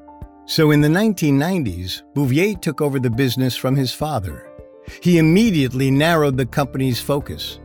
So 0.47 0.71
in 0.71 0.81
the 0.81 0.89
1990s, 0.89 2.03
Bouvier 2.15 2.55
took 2.55 2.81
over 2.81 2.99
the 2.99 3.11
business 3.11 3.55
from 3.55 3.77
his 3.77 3.93
father. 3.93 4.51
He 5.03 5.19
immediately 5.19 5.91
narrowed 5.91 6.39
the 6.39 6.47
company's 6.47 7.03
focus. 7.03 7.61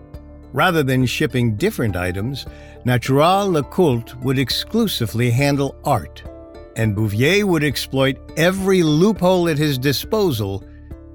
Rather 0.54 0.84
than 0.84 1.06
shipping 1.06 1.56
different 1.56 1.96
items, 1.96 2.46
Natural 2.86 3.48
Lecoultre 3.48 4.16
would 4.22 4.40
exclusively 4.40 5.30
handle 5.30 5.76
art, 5.84 6.24
and 6.76 6.96
Bouvier 6.96 7.46
would 7.46 7.64
exploit 7.64 8.18
every 8.38 8.84
loophole 8.84 9.50
at 9.50 9.58
his 9.58 9.78
disposal 9.78 10.64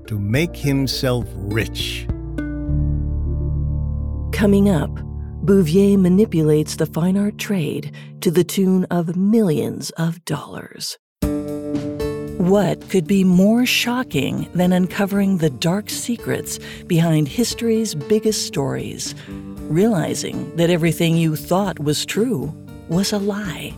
to 0.07 0.19
make 0.19 0.55
himself 0.57 1.27
rich. 1.35 2.07
Coming 4.33 4.69
up, 4.69 4.91
Bouvier 5.45 5.99
manipulates 5.99 6.77
the 6.77 6.87
fine 6.87 7.17
art 7.17 7.39
trade 7.39 7.95
to 8.21 8.31
the 8.31 8.45
tune 8.45 8.85
of 8.91 9.17
millions 9.17 9.91
of 9.91 10.25
dollars. 10.25 10.99
What 12.42 12.90
could 12.90 13.06
be 13.06 13.22
more 13.22 13.64
shocking 13.64 14.49
than 14.52 14.72
uncovering 14.72 15.38
the 15.38 15.49
dark 15.49 15.88
secrets 15.88 16.58
behind 16.88 17.28
history's 17.28 17.94
biggest 17.94 18.46
stories? 18.46 19.14
Realizing 19.28 20.56
that 20.56 20.68
everything 20.68 21.16
you 21.16 21.37
thought 21.37 21.78
was 21.78 22.04
true 22.04 22.52
was 22.88 23.12
a 23.12 23.18
lie. 23.18 23.72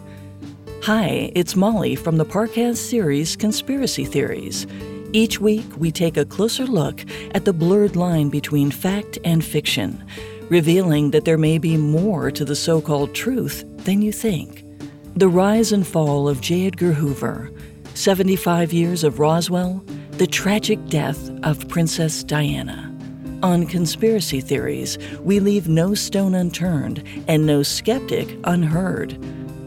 Hi, 0.82 1.30
it's 1.34 1.54
Molly 1.54 1.94
from 1.94 2.16
the 2.16 2.24
Parcast 2.24 2.78
series 2.78 3.36
Conspiracy 3.36 4.06
Theories. 4.06 4.66
Each 5.12 5.38
week, 5.38 5.66
we 5.76 5.92
take 5.92 6.16
a 6.16 6.24
closer 6.24 6.64
look 6.64 7.04
at 7.34 7.44
the 7.44 7.52
blurred 7.52 7.96
line 7.96 8.30
between 8.30 8.70
fact 8.70 9.18
and 9.26 9.44
fiction, 9.44 10.02
revealing 10.48 11.10
that 11.10 11.26
there 11.26 11.36
may 11.36 11.58
be 11.58 11.76
more 11.76 12.30
to 12.30 12.46
the 12.46 12.56
so 12.56 12.80
called 12.80 13.14
truth 13.14 13.62
than 13.84 14.00
you 14.00 14.10
think. 14.10 14.64
The 15.16 15.28
rise 15.28 15.70
and 15.70 15.86
fall 15.86 16.30
of 16.30 16.40
J. 16.40 16.66
Edgar 16.66 16.94
Hoover 16.94 17.50
75 17.94 18.72
Years 18.72 19.04
of 19.04 19.20
Roswell, 19.20 19.84
the 20.12 20.26
tragic 20.26 20.84
death 20.86 21.30
of 21.44 21.68
Princess 21.68 22.24
Diana. 22.24 22.90
On 23.42 23.66
conspiracy 23.66 24.40
theories, 24.40 24.98
we 25.20 25.38
leave 25.38 25.68
no 25.68 25.94
stone 25.94 26.34
unturned 26.34 27.04
and 27.28 27.46
no 27.46 27.62
skeptic 27.62 28.36
unheard. 28.44 29.16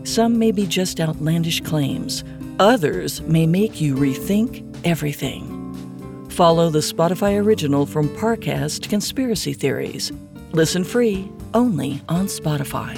Some 0.04 0.38
may 0.38 0.52
be 0.52 0.66
just 0.66 1.00
outlandish 1.00 1.62
claims, 1.62 2.24
others 2.60 3.22
may 3.22 3.46
make 3.46 3.80
you 3.80 3.96
rethink 3.96 4.66
everything. 4.86 5.54
Follow 6.30 6.70
the 6.70 6.80
Spotify 6.80 7.42
original 7.42 7.86
from 7.86 8.10
Parcast 8.10 8.90
Conspiracy 8.90 9.54
Theories. 9.54 10.12
Listen 10.52 10.84
free 10.84 11.32
only 11.54 12.02
on 12.10 12.26
Spotify. 12.26 12.98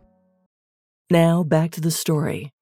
Now 1.11 1.43
back 1.43 1.71
to 1.71 1.81
the 1.81 1.91
story. 1.91 2.53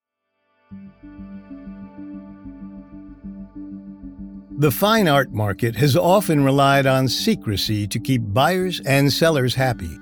The 4.58 4.72
fine 4.72 5.08
art 5.08 5.32
market 5.32 5.76
has 5.76 5.96
often 5.96 6.44
relied 6.44 6.88
on 6.88 7.08
secrecy 7.10 7.86
to 7.88 8.00
keep 8.00 8.24
buyers 8.34 8.82
and 8.88 9.14
sellers 9.14 9.54
happy. 9.54 9.96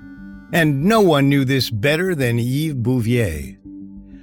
And 0.54 0.82
no 0.82 1.02
one 1.02 1.28
knew 1.28 1.44
this 1.44 1.68
better 1.70 2.14
than 2.14 2.38
Yves 2.38 2.76
Bouvier. 2.76 3.58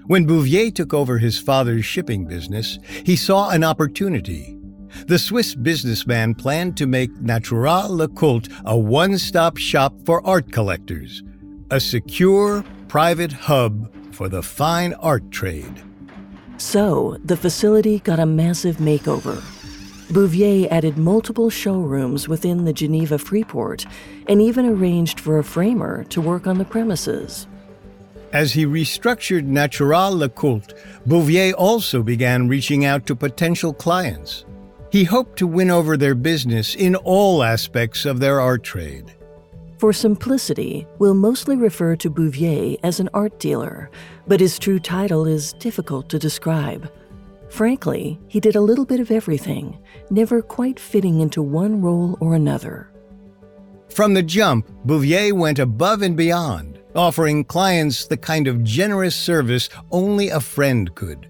When 0.08 0.26
Bouvier 0.26 0.72
took 0.72 0.92
over 0.92 1.20
his 1.20 1.38
father's 1.38 1.86
shipping 1.86 2.26
business, 2.26 2.80
he 3.06 3.16
saw 3.16 3.52
an 3.52 3.64
opportunity. 3.64 4.58
the 5.06 5.20
Swiss 5.20 5.54
businessman 5.54 6.34
planned 6.34 6.78
to 6.78 6.88
make 6.88 7.12
Natural 7.22 7.90
Lecoultre 7.90 8.50
a 8.66 8.76
one 8.76 9.20
stop 9.20 9.58
shop 9.58 9.94
for 10.04 10.26
art 10.26 10.52
collectors, 10.52 11.22
a 11.70 11.80
secure, 11.80 12.64
private 12.88 13.32
hub 13.32 13.92
for 14.16 14.30
the 14.30 14.42
fine 14.42 14.94
art 14.94 15.30
trade. 15.30 15.82
So, 16.58 17.18
the 17.24 17.36
facility 17.36 18.00
got 18.00 18.18
a 18.18 18.26
massive 18.26 18.78
makeover. 18.78 19.44
Bouvier 20.10 20.70
added 20.72 20.98
multiple 20.98 21.50
showrooms 21.50 22.30
within 22.30 22.64
the 22.64 22.72
Geneva 22.72 23.18
Freeport 23.18 23.86
and 24.28 24.42
even 24.42 24.66
arranged 24.66 25.20
for 25.20 25.38
a 25.38 25.44
framer 25.44 26.06
to 26.06 26.22
work 26.22 26.48
on 26.48 26.58
the 26.58 26.66
premises. 26.66 27.46
As 28.32 28.54
he 28.54 28.66
restructured 28.66 29.44
Natural 29.44 30.12
Lecoultre, 30.12 30.74
Bouvier 31.06 31.54
also 31.54 32.02
began 32.02 32.48
reaching 32.48 32.86
out 32.86 33.06
to 33.08 33.16
potential 33.16 33.74
clients. 33.74 34.46
He 34.92 35.04
hoped 35.04 35.38
to 35.40 35.48
win 35.48 35.70
over 35.70 35.98
their 35.98 36.16
business 36.16 36.74
in 36.74 36.96
all 36.96 37.44
aspects 37.44 38.06
of 38.06 38.20
their 38.20 38.40
art 38.40 38.64
trade. 38.64 39.14
For 39.78 39.92
simplicity, 39.92 40.88
we'll 41.00 41.16
mostly 41.16 41.58
refer 41.58 41.98
to 41.98 42.10
Bouvier 42.10 42.78
as 42.84 43.00
an 43.00 43.10
art 43.14 43.40
dealer, 43.40 43.90
but 44.26 44.40
his 44.40 44.58
true 44.58 44.80
title 44.80 45.28
is 45.28 45.54
difficult 45.54 46.08
to 46.10 46.20
describe. 46.20 46.90
Frankly, 47.50 48.20
he 48.28 48.40
did 48.40 48.56
a 48.56 48.62
little 48.62 48.86
bit 48.86 49.02
of 49.02 49.12
everything, 49.12 49.78
never 50.10 50.42
quite 50.42 50.80
fitting 50.80 51.20
into 51.20 51.42
one 51.42 51.82
role 51.82 52.18
or 52.22 52.36
another. 52.36 52.90
From 53.90 54.14
the 54.14 54.24
jump, 54.24 54.70
Bouvier 54.86 55.34
went 55.36 55.60
above 55.60 56.02
and 56.02 56.16
beyond, 56.16 56.80
offering 56.96 57.44
clients 57.44 58.08
the 58.08 58.18
kind 58.18 58.48
of 58.48 58.64
generous 58.64 59.16
service 59.16 59.70
only 59.92 60.30
a 60.30 60.40
friend 60.40 60.94
could. 60.96 61.30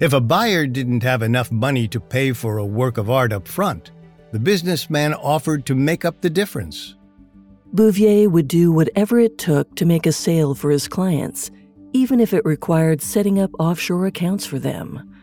If 0.00 0.12
a 0.12 0.20
buyer 0.20 0.66
didn't 0.66 1.02
have 1.02 1.22
enough 1.22 1.50
money 1.50 1.88
to 1.88 2.00
pay 2.00 2.32
for 2.32 2.58
a 2.58 2.66
work 2.66 2.98
of 2.98 3.08
art 3.08 3.32
up 3.32 3.48
front, 3.48 3.92
the 4.32 4.38
businessman 4.38 5.14
offered 5.14 5.64
to 5.66 5.74
make 5.74 6.04
up 6.04 6.20
the 6.20 6.28
difference. 6.28 6.94
Bouvier 7.72 8.30
would 8.30 8.48
do 8.48 8.72
whatever 8.72 9.18
it 9.18 9.36
took 9.36 9.74
to 9.76 9.84
make 9.84 10.06
a 10.06 10.12
sale 10.12 10.54
for 10.54 10.70
his 10.70 10.88
clients, 10.88 11.50
even 11.92 12.18
if 12.18 12.32
it 12.32 12.44
required 12.44 13.02
setting 13.02 13.38
up 13.38 13.50
offshore 13.58 14.06
accounts 14.06 14.46
for 14.46 14.58
them. 14.58 15.14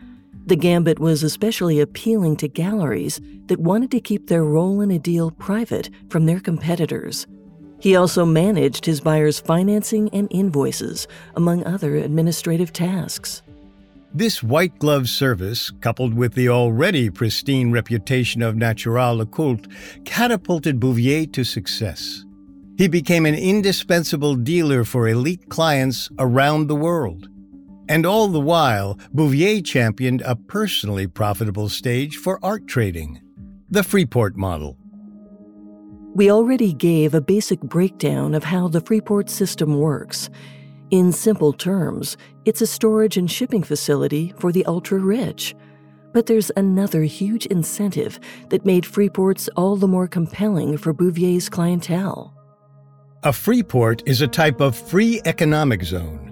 The 0.46 0.54
gambit 0.54 1.00
was 1.00 1.24
especially 1.24 1.80
appealing 1.80 2.36
to 2.36 2.48
galleries 2.48 3.20
that 3.46 3.58
wanted 3.58 3.90
to 3.90 4.00
keep 4.00 4.28
their 4.28 4.44
role 4.44 4.80
in 4.80 4.92
a 4.92 4.98
deal 4.98 5.32
private 5.32 5.90
from 6.08 6.26
their 6.26 6.38
competitors. 6.38 7.26
He 7.80 7.96
also 7.96 8.24
managed 8.24 8.86
his 8.86 9.00
buyers' 9.00 9.40
financing 9.40 10.08
and 10.10 10.28
invoices, 10.30 11.08
among 11.34 11.64
other 11.64 11.96
administrative 11.96 12.72
tasks. 12.72 13.42
This 14.14 14.42
white 14.42 14.78
glove 14.78 15.08
service, 15.08 15.70
coupled 15.80 16.14
with 16.14 16.34
the 16.34 16.48
already 16.48 17.10
pristine 17.10 17.72
reputation 17.72 18.40
of 18.40 18.56
Natural 18.56 19.16
Lecoultre, 19.16 19.68
catapulted 20.04 20.78
Bouvier 20.78 21.26
to 21.32 21.42
success. 21.42 22.25
He 22.76 22.88
became 22.88 23.24
an 23.24 23.34
indispensable 23.34 24.34
dealer 24.34 24.84
for 24.84 25.08
elite 25.08 25.48
clients 25.48 26.10
around 26.18 26.66
the 26.66 26.76
world. 26.76 27.28
And 27.88 28.04
all 28.04 28.28
the 28.28 28.40
while, 28.40 28.98
Bouvier 29.14 29.62
championed 29.62 30.20
a 30.22 30.36
personally 30.36 31.06
profitable 31.06 31.68
stage 31.68 32.16
for 32.16 32.38
art 32.42 32.66
trading 32.66 33.20
the 33.68 33.82
Freeport 33.82 34.36
model. 34.36 34.76
We 36.14 36.30
already 36.30 36.72
gave 36.72 37.14
a 37.14 37.20
basic 37.20 37.60
breakdown 37.60 38.34
of 38.34 38.44
how 38.44 38.68
the 38.68 38.80
Freeport 38.80 39.28
system 39.28 39.78
works. 39.78 40.30
In 40.92 41.10
simple 41.10 41.52
terms, 41.52 42.16
it's 42.44 42.60
a 42.60 42.66
storage 42.66 43.16
and 43.16 43.28
shipping 43.28 43.64
facility 43.64 44.32
for 44.38 44.52
the 44.52 44.64
ultra 44.66 45.00
rich. 45.00 45.56
But 46.12 46.26
there's 46.26 46.52
another 46.56 47.02
huge 47.02 47.46
incentive 47.46 48.20
that 48.50 48.64
made 48.64 48.84
Freeports 48.84 49.48
all 49.56 49.74
the 49.74 49.88
more 49.88 50.06
compelling 50.06 50.78
for 50.78 50.94
Bouvier's 50.94 51.48
clientele. 51.48 52.35
A 53.26 53.32
free 53.32 53.62
port 53.62 54.02
is 54.06 54.22
a 54.22 54.28
type 54.28 54.60
of 54.60 54.74
free 54.74 55.20
economic 55.24 55.82
zone 55.82 56.26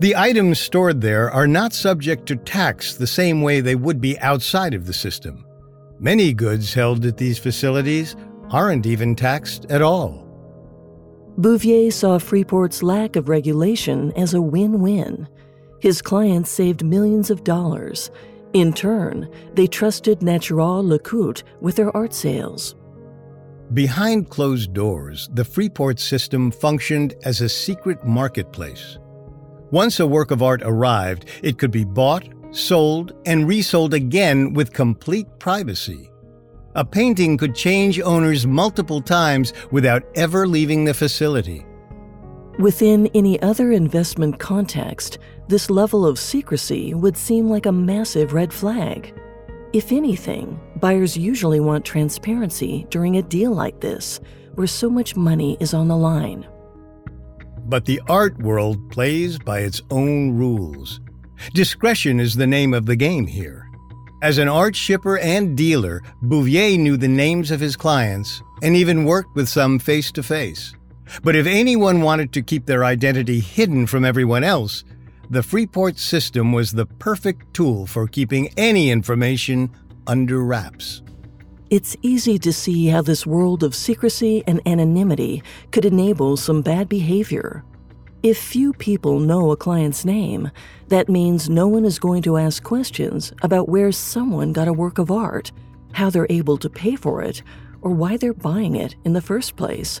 the 0.00 0.16
items 0.16 0.58
stored 0.58 1.02
there 1.02 1.30
are 1.30 1.46
not 1.46 1.74
subject 1.74 2.24
to 2.26 2.36
tax 2.36 2.94
the 2.94 3.06
same 3.06 3.42
way 3.42 3.60
they 3.60 3.74
would 3.74 4.00
be 4.00 4.18
outside 4.20 4.72
of 4.72 4.86
the 4.86 4.94
system. 4.94 5.44
Many 5.98 6.32
goods 6.32 6.72
held 6.72 7.04
at 7.04 7.18
these 7.18 7.38
facilities 7.38 8.16
aren't 8.50 8.86
even 8.86 9.14
taxed 9.14 9.66
at 9.66 9.82
all. 9.82 10.26
Bouvier 11.36 11.90
saw 11.90 12.18
Freeport's 12.18 12.82
lack 12.82 13.16
of 13.16 13.28
regulation 13.28 14.12
as 14.16 14.32
a 14.32 14.40
win 14.40 14.80
win. 14.80 15.28
His 15.80 16.00
clients 16.00 16.50
saved 16.50 16.84
millions 16.84 17.30
of 17.30 17.44
dollars. 17.44 18.10
In 18.54 18.72
turn, 18.72 19.30
they 19.52 19.66
trusted 19.66 20.22
Natural 20.22 20.82
Lecoultre 20.82 21.42
with 21.60 21.76
their 21.76 21.94
art 21.94 22.14
sales. 22.14 22.74
Behind 23.72 24.28
closed 24.28 24.72
doors, 24.72 25.28
the 25.32 25.44
Freeport 25.44 26.00
system 26.00 26.50
functioned 26.50 27.14
as 27.24 27.40
a 27.40 27.48
secret 27.48 28.04
marketplace. 28.04 28.98
Once 29.70 30.00
a 30.00 30.06
work 30.06 30.32
of 30.32 30.42
art 30.42 30.60
arrived, 30.64 31.26
it 31.44 31.56
could 31.56 31.70
be 31.70 31.84
bought, 31.84 32.28
sold, 32.50 33.12
and 33.26 33.46
resold 33.46 33.94
again 33.94 34.54
with 34.54 34.72
complete 34.72 35.28
privacy. 35.38 36.10
A 36.74 36.84
painting 36.84 37.38
could 37.38 37.54
change 37.54 38.00
owners 38.00 38.44
multiple 38.44 39.00
times 39.00 39.52
without 39.70 40.02
ever 40.16 40.48
leaving 40.48 40.84
the 40.84 40.94
facility. 40.94 41.64
Within 42.58 43.06
any 43.14 43.40
other 43.40 43.70
investment 43.70 44.40
context, 44.40 45.18
this 45.46 45.70
level 45.70 46.04
of 46.04 46.18
secrecy 46.18 46.92
would 46.92 47.16
seem 47.16 47.48
like 47.48 47.66
a 47.66 47.72
massive 47.72 48.32
red 48.32 48.52
flag. 48.52 49.14
If 49.72 49.92
anything, 49.92 50.58
buyers 50.80 51.16
usually 51.16 51.60
want 51.60 51.84
transparency 51.84 52.86
during 52.90 53.16
a 53.16 53.22
deal 53.22 53.52
like 53.52 53.80
this, 53.80 54.20
where 54.54 54.66
so 54.66 54.90
much 54.90 55.16
money 55.16 55.56
is 55.60 55.74
on 55.74 55.88
the 55.88 55.96
line. 55.96 56.46
But 57.66 57.84
the 57.84 58.00
art 58.08 58.38
world 58.38 58.90
plays 58.90 59.38
by 59.38 59.60
its 59.60 59.82
own 59.90 60.32
rules. 60.32 61.00
Discretion 61.54 62.18
is 62.18 62.34
the 62.34 62.46
name 62.46 62.74
of 62.74 62.86
the 62.86 62.96
game 62.96 63.26
here. 63.26 63.70
As 64.22 64.38
an 64.38 64.48
art 64.48 64.76
shipper 64.76 65.18
and 65.18 65.56
dealer, 65.56 66.02
Bouvier 66.22 66.76
knew 66.76 66.96
the 66.96 67.08
names 67.08 67.50
of 67.50 67.60
his 67.60 67.76
clients 67.76 68.42
and 68.62 68.76
even 68.76 69.04
worked 69.04 69.34
with 69.34 69.48
some 69.48 69.78
face 69.78 70.12
to 70.12 70.22
face. 70.22 70.74
But 71.22 71.36
if 71.36 71.46
anyone 71.46 72.02
wanted 72.02 72.32
to 72.32 72.42
keep 72.42 72.66
their 72.66 72.84
identity 72.84 73.40
hidden 73.40 73.86
from 73.86 74.04
everyone 74.04 74.44
else, 74.44 74.84
the 75.30 75.42
Freeport 75.42 75.98
system 75.98 76.52
was 76.52 76.72
the 76.72 76.86
perfect 76.86 77.54
tool 77.54 77.86
for 77.86 78.06
keeping 78.06 78.48
any 78.56 78.90
information 78.90 79.70
under 80.06 80.42
wraps. 80.44 81.02
It's 81.70 81.96
easy 82.02 82.38
to 82.40 82.52
see 82.52 82.86
how 82.86 83.02
this 83.02 83.26
world 83.26 83.62
of 83.62 83.76
secrecy 83.76 84.42
and 84.46 84.60
anonymity 84.66 85.42
could 85.70 85.84
enable 85.84 86.36
some 86.36 86.62
bad 86.62 86.88
behavior. 86.88 87.64
If 88.22 88.38
few 88.38 88.72
people 88.72 89.20
know 89.20 89.50
a 89.50 89.56
client's 89.56 90.04
name, 90.04 90.50
that 90.88 91.08
means 91.08 91.48
no 91.48 91.68
one 91.68 91.84
is 91.84 91.98
going 91.98 92.22
to 92.22 92.36
ask 92.36 92.62
questions 92.62 93.32
about 93.42 93.68
where 93.68 93.92
someone 93.92 94.52
got 94.52 94.68
a 94.68 94.72
work 94.72 94.98
of 94.98 95.10
art, 95.10 95.52
how 95.92 96.10
they're 96.10 96.26
able 96.28 96.58
to 96.58 96.68
pay 96.68 96.96
for 96.96 97.22
it, 97.22 97.42
or 97.82 97.92
why 97.92 98.16
they're 98.16 98.34
buying 98.34 98.74
it 98.74 98.96
in 99.04 99.12
the 99.12 99.22
first 99.22 99.56
place. 99.56 100.00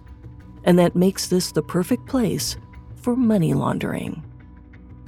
And 0.64 0.78
that 0.78 0.96
makes 0.96 1.28
this 1.28 1.52
the 1.52 1.62
perfect 1.62 2.06
place 2.06 2.58
for 2.96 3.16
money 3.16 3.54
laundering. 3.54 4.22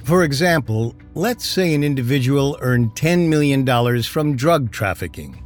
For 0.03 0.23
example, 0.23 0.95
let's 1.15 1.45
say 1.45 1.73
an 1.73 1.83
individual 1.83 2.57
earned 2.59 2.91
$10 2.95 3.29
million 3.29 4.03
from 4.03 4.35
drug 4.35 4.71
trafficking 4.71 5.43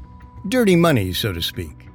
dirty 0.50 0.76
money, 0.76 1.14
so 1.14 1.34
to 1.34 1.42
speak. 1.42 1.88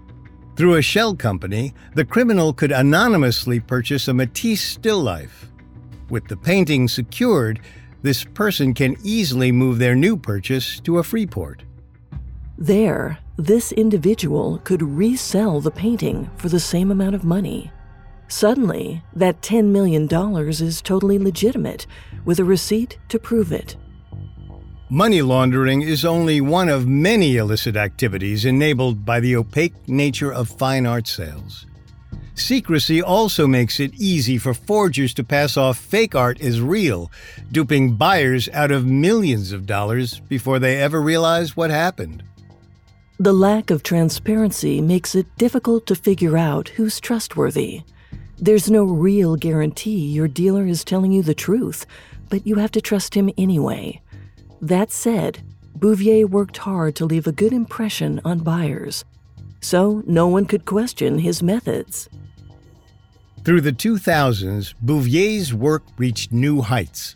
Through 0.56 0.74
a 0.74 0.82
shell 0.82 1.14
company, 1.14 1.72
the 1.94 2.04
criminal 2.04 2.52
could 2.52 2.72
anonymously 2.72 3.60
purchase 3.60 4.08
a 4.08 4.14
Matisse 4.14 4.62
still 4.62 5.00
life. 5.00 5.48
With 6.10 6.28
the 6.28 6.36
painting 6.36 6.88
secured, 6.88 7.60
this 8.02 8.24
person 8.24 8.74
can 8.74 8.96
easily 9.02 9.50
move 9.52 9.78
their 9.78 9.94
new 9.94 10.16
purchase 10.16 10.80
to 10.80 10.98
a 10.98 11.02
Freeport. 11.02 11.62
There, 12.58 13.18
this 13.38 13.72
individual 13.72 14.58
could 14.64 14.82
resell 14.82 15.60
the 15.60 15.70
painting 15.70 16.30
for 16.36 16.48
the 16.48 16.60
same 16.60 16.90
amount 16.90 17.14
of 17.14 17.24
money. 17.24 17.72
Suddenly, 18.32 19.02
that 19.14 19.42
$10 19.42 19.66
million 19.66 20.08
is 20.10 20.80
totally 20.80 21.18
legitimate, 21.18 21.86
with 22.24 22.40
a 22.40 22.44
receipt 22.44 22.98
to 23.10 23.18
prove 23.18 23.52
it. 23.52 23.76
Money 24.88 25.20
laundering 25.20 25.82
is 25.82 26.06
only 26.06 26.40
one 26.40 26.70
of 26.70 26.86
many 26.86 27.36
illicit 27.36 27.76
activities 27.76 28.46
enabled 28.46 29.04
by 29.04 29.20
the 29.20 29.36
opaque 29.36 29.86
nature 29.86 30.32
of 30.32 30.48
fine 30.48 30.86
art 30.86 31.06
sales. 31.06 31.66
Secrecy 32.34 33.02
also 33.02 33.46
makes 33.46 33.78
it 33.78 33.92
easy 34.00 34.38
for 34.38 34.54
forgers 34.54 35.12
to 35.12 35.22
pass 35.22 35.58
off 35.58 35.76
fake 35.76 36.14
art 36.14 36.40
as 36.40 36.58
real, 36.58 37.12
duping 37.52 37.96
buyers 37.96 38.48
out 38.54 38.70
of 38.70 38.86
millions 38.86 39.52
of 39.52 39.66
dollars 39.66 40.20
before 40.20 40.58
they 40.58 40.80
ever 40.80 41.02
realize 41.02 41.54
what 41.54 41.70
happened. 41.70 42.22
The 43.18 43.34
lack 43.34 43.70
of 43.70 43.82
transparency 43.82 44.80
makes 44.80 45.14
it 45.14 45.26
difficult 45.36 45.86
to 45.86 45.94
figure 45.94 46.38
out 46.38 46.70
who's 46.70 46.98
trustworthy. 46.98 47.82
There's 48.42 48.68
no 48.68 48.82
real 48.82 49.36
guarantee 49.36 50.04
your 50.04 50.26
dealer 50.26 50.66
is 50.66 50.82
telling 50.82 51.12
you 51.12 51.22
the 51.22 51.32
truth, 51.32 51.86
but 52.28 52.44
you 52.44 52.56
have 52.56 52.72
to 52.72 52.80
trust 52.80 53.14
him 53.14 53.30
anyway. 53.38 54.00
That 54.60 54.90
said, 54.90 55.44
Bouvier 55.76 56.26
worked 56.26 56.56
hard 56.56 56.96
to 56.96 57.04
leave 57.04 57.28
a 57.28 57.30
good 57.30 57.52
impression 57.52 58.20
on 58.24 58.40
buyers, 58.40 59.04
so 59.60 60.02
no 60.08 60.26
one 60.26 60.46
could 60.46 60.64
question 60.64 61.20
his 61.20 61.40
methods. 61.40 62.08
Through 63.44 63.60
the 63.60 63.72
2000s, 63.72 64.74
Bouvier's 64.82 65.54
work 65.54 65.84
reached 65.96 66.32
new 66.32 66.62
heights. 66.62 67.14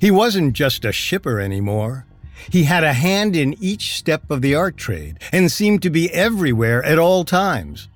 He 0.00 0.12
wasn't 0.12 0.52
just 0.52 0.84
a 0.84 0.92
shipper 0.92 1.40
anymore. 1.40 2.06
He 2.50 2.62
had 2.62 2.84
a 2.84 2.92
hand 2.92 3.34
in 3.34 3.60
each 3.60 3.96
step 3.96 4.30
of 4.30 4.42
the 4.42 4.54
art 4.54 4.76
trade 4.76 5.18
and 5.32 5.50
seemed 5.50 5.82
to 5.82 5.90
be 5.90 6.08
everywhere 6.12 6.84
at 6.84 7.00
all 7.00 7.24
times. 7.24 7.88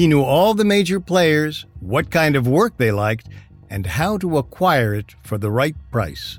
He 0.00 0.06
knew 0.06 0.22
all 0.22 0.54
the 0.54 0.64
major 0.64 0.98
players, 0.98 1.66
what 1.78 2.10
kind 2.10 2.34
of 2.34 2.48
work 2.48 2.78
they 2.78 2.90
liked, 2.90 3.28
and 3.68 3.84
how 3.84 4.16
to 4.16 4.38
acquire 4.38 4.94
it 4.94 5.14
for 5.22 5.36
the 5.36 5.50
right 5.50 5.76
price. 5.90 6.38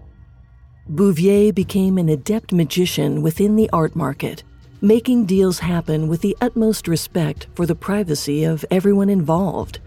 Bouvier 0.89 1.53
became 1.53 1.99
an 1.99 2.09
adept 2.09 2.51
magician 2.53 3.21
within 3.21 3.55
the 3.55 3.69
art 3.71 3.95
market, 3.95 4.41
making 4.81 5.27
deals 5.27 5.59
happen 5.59 6.07
with 6.07 6.21
the 6.21 6.35
utmost 6.41 6.87
respect 6.87 7.45
for 7.53 7.67
the 7.67 7.75
privacy 7.75 8.43
of 8.43 8.65
everyone 8.71 9.11
involved. 9.11 9.77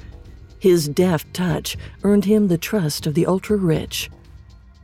His 0.60 0.86
deft 0.86 1.34
touch 1.34 1.76
earned 2.04 2.26
him 2.26 2.46
the 2.46 2.56
trust 2.56 3.08
of 3.08 3.14
the 3.14 3.26
ultra 3.26 3.56
rich. 3.56 4.08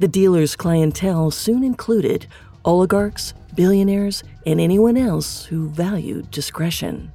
The 0.01 0.09
dealer's 0.09 0.57
clientele 0.57 1.31
soon 1.31 1.63
included 1.63 2.27
oligarchs, 2.65 3.35
billionaires, 3.55 4.25
and 4.45 4.61
anyone 4.61 4.97
else 4.97 5.45
who 5.45 5.69
valued 5.69 6.33
discretion. 6.33 7.13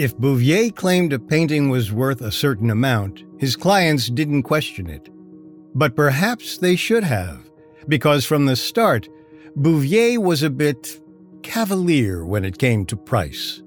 If 0.00 0.16
Bouvier 0.16 0.70
claimed 0.70 1.12
a 1.12 1.18
painting 1.18 1.68
was 1.68 1.92
worth 1.92 2.22
a 2.22 2.32
certain 2.32 2.70
amount, 2.70 3.22
his 3.36 3.54
clients 3.54 4.08
didn't 4.08 4.44
question 4.44 4.88
it. 4.88 5.10
But 5.74 5.94
perhaps 5.94 6.56
they 6.56 6.74
should 6.74 7.04
have, 7.04 7.50
because 7.86 8.24
from 8.24 8.46
the 8.46 8.56
start, 8.56 9.10
Bouvier 9.56 10.18
was 10.18 10.42
a 10.42 10.48
bit 10.48 10.98
cavalier 11.42 12.24
when 12.24 12.46
it 12.46 12.56
came 12.56 12.86
to 12.86 12.96
price. 12.96 13.62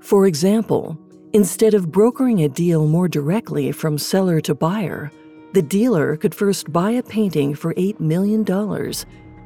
For 0.00 0.26
example, 0.26 0.98
instead 1.32 1.72
of 1.72 1.90
brokering 1.90 2.42
a 2.42 2.50
deal 2.50 2.86
more 2.86 3.08
directly 3.08 3.72
from 3.72 3.96
seller 3.96 4.42
to 4.42 4.54
buyer, 4.54 5.10
the 5.54 5.62
dealer 5.62 6.14
could 6.18 6.34
first 6.34 6.70
buy 6.70 6.90
a 6.90 7.02
painting 7.02 7.54
for 7.54 7.72
$8 7.72 7.98
million, 8.00 8.44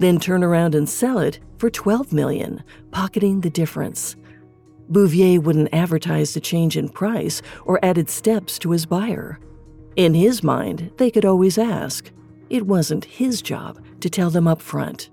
then 0.00 0.18
turn 0.18 0.42
around 0.42 0.74
and 0.74 0.88
sell 0.88 1.20
it 1.20 1.38
for 1.58 1.70
12 1.70 2.12
million, 2.12 2.64
pocketing 2.90 3.40
the 3.40 3.50
difference. 3.50 4.16
Bouvier 4.88 5.40
wouldn't 5.40 5.72
advertise 5.72 6.34
the 6.34 6.40
change 6.40 6.76
in 6.76 6.88
price 6.88 7.42
or 7.64 7.84
added 7.84 8.10
steps 8.10 8.58
to 8.60 8.70
his 8.70 8.86
buyer. 8.86 9.38
In 9.96 10.14
his 10.14 10.42
mind, 10.42 10.90
they 10.96 11.10
could 11.10 11.24
always 11.24 11.56
ask. 11.56 12.10
It 12.50 12.66
wasn't 12.66 13.04
his 13.04 13.40
job 13.40 13.82
to 14.00 14.10
tell 14.10 14.30
them 14.30 14.46
up 14.46 14.60
front. 14.60 15.10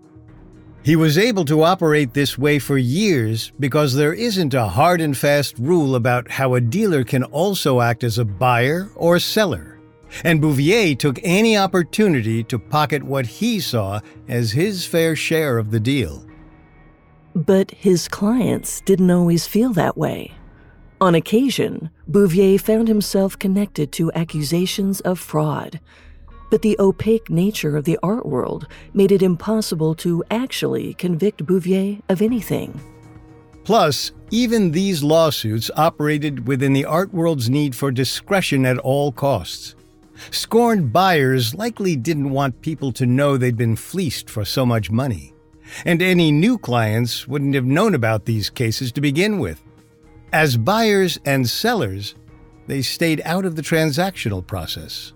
He 0.83 0.95
was 0.95 1.17
able 1.17 1.45
to 1.45 1.61
operate 1.61 2.13
this 2.13 2.39
way 2.39 2.57
for 2.57 2.77
years 2.77 3.51
because 3.59 3.93
there 3.93 4.13
isn't 4.13 4.55
a 4.55 4.67
hard 4.67 4.99
and 4.99 5.15
fast 5.15 5.57
rule 5.59 5.95
about 5.95 6.31
how 6.31 6.55
a 6.55 6.61
dealer 6.61 7.03
can 7.03 7.23
also 7.25 7.81
act 7.81 8.03
as 8.03 8.17
a 8.17 8.25
buyer 8.25 8.89
or 8.95 9.19
seller. 9.19 9.79
And 10.23 10.41
Bouvier 10.41 10.95
took 10.95 11.19
any 11.23 11.55
opportunity 11.55 12.43
to 12.45 12.57
pocket 12.57 13.03
what 13.03 13.27
he 13.27 13.59
saw 13.59 13.99
as 14.27 14.51
his 14.51 14.85
fair 14.85 15.15
share 15.15 15.59
of 15.59 15.69
the 15.69 15.79
deal. 15.79 16.25
But 17.35 17.71
his 17.71 18.07
clients 18.07 18.81
didn't 18.81 19.11
always 19.11 19.47
feel 19.47 19.73
that 19.73 19.97
way. 19.97 20.33
On 20.99 21.15
occasion, 21.15 21.89
Bouvier 22.07 22.59
found 22.59 22.87
himself 22.87 23.39
connected 23.39 23.91
to 23.93 24.11
accusations 24.13 24.99
of 25.01 25.17
fraud. 25.17 25.79
But 26.51 26.61
the 26.61 26.75
opaque 26.79 27.29
nature 27.29 27.77
of 27.77 27.85
the 27.85 27.97
art 28.03 28.25
world 28.25 28.67
made 28.93 29.11
it 29.11 29.23
impossible 29.23 29.95
to 29.95 30.23
actually 30.29 30.93
convict 30.95 31.45
Bouvier 31.45 31.99
of 32.09 32.21
anything. 32.21 32.79
Plus, 33.63 34.11
even 34.31 34.71
these 34.71 35.01
lawsuits 35.01 35.71
operated 35.75 36.47
within 36.47 36.73
the 36.73 36.85
art 36.85 37.13
world's 37.13 37.49
need 37.49 37.75
for 37.75 37.91
discretion 37.91 38.65
at 38.65 38.77
all 38.79 39.11
costs. 39.11 39.75
Scorned 40.29 40.91
buyers 40.91 41.55
likely 41.55 41.95
didn't 41.95 42.29
want 42.29 42.61
people 42.61 42.91
to 42.91 43.05
know 43.05 43.37
they'd 43.37 43.57
been 43.57 43.75
fleeced 43.75 44.29
for 44.29 44.45
so 44.45 44.65
much 44.65 44.91
money. 44.91 45.30
And 45.85 46.01
any 46.01 46.31
new 46.31 46.57
clients 46.57 47.27
wouldn't 47.27 47.55
have 47.55 47.65
known 47.65 47.95
about 47.95 48.25
these 48.25 48.49
cases 48.49 48.91
to 48.93 49.01
begin 49.01 49.39
with. 49.39 49.61
As 50.33 50.57
buyers 50.57 51.19
and 51.25 51.49
sellers, 51.49 52.15
they 52.67 52.81
stayed 52.81 53.21
out 53.25 53.45
of 53.45 53.55
the 53.55 53.61
transactional 53.61 54.45
process. 54.45 55.13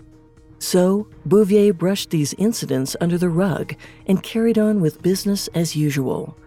So, 0.59 1.07
Bouvier 1.25 1.73
brushed 1.73 2.09
these 2.09 2.33
incidents 2.33 2.95
under 2.99 3.17
the 3.17 3.29
rug 3.29 3.75
and 4.07 4.23
carried 4.23 4.57
on 4.57 4.81
with 4.81 5.01
business 5.01 5.47
as 5.49 5.75
usual. 5.75 6.37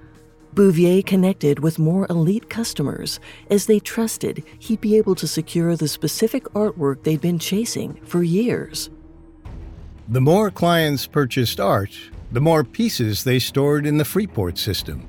Bouvier 0.54 1.02
connected 1.02 1.60
with 1.60 1.78
more 1.78 2.06
elite 2.10 2.50
customers 2.50 3.20
as 3.50 3.66
they 3.66 3.78
trusted 3.78 4.42
he'd 4.58 4.80
be 4.80 4.96
able 4.96 5.14
to 5.14 5.28
secure 5.28 5.76
the 5.76 5.88
specific 5.88 6.44
artwork 6.46 7.04
they'd 7.04 7.20
been 7.20 7.38
chasing 7.38 7.94
for 8.04 8.22
years. 8.22 8.90
The 10.08 10.20
more 10.20 10.50
clients 10.50 11.06
purchased 11.06 11.60
art, 11.60 11.92
the 12.32 12.40
more 12.40 12.64
pieces 12.64 13.24
they 13.24 13.38
stored 13.38 13.86
in 13.86 13.98
the 13.98 14.04
Freeport 14.04 14.58
system. 14.58 15.06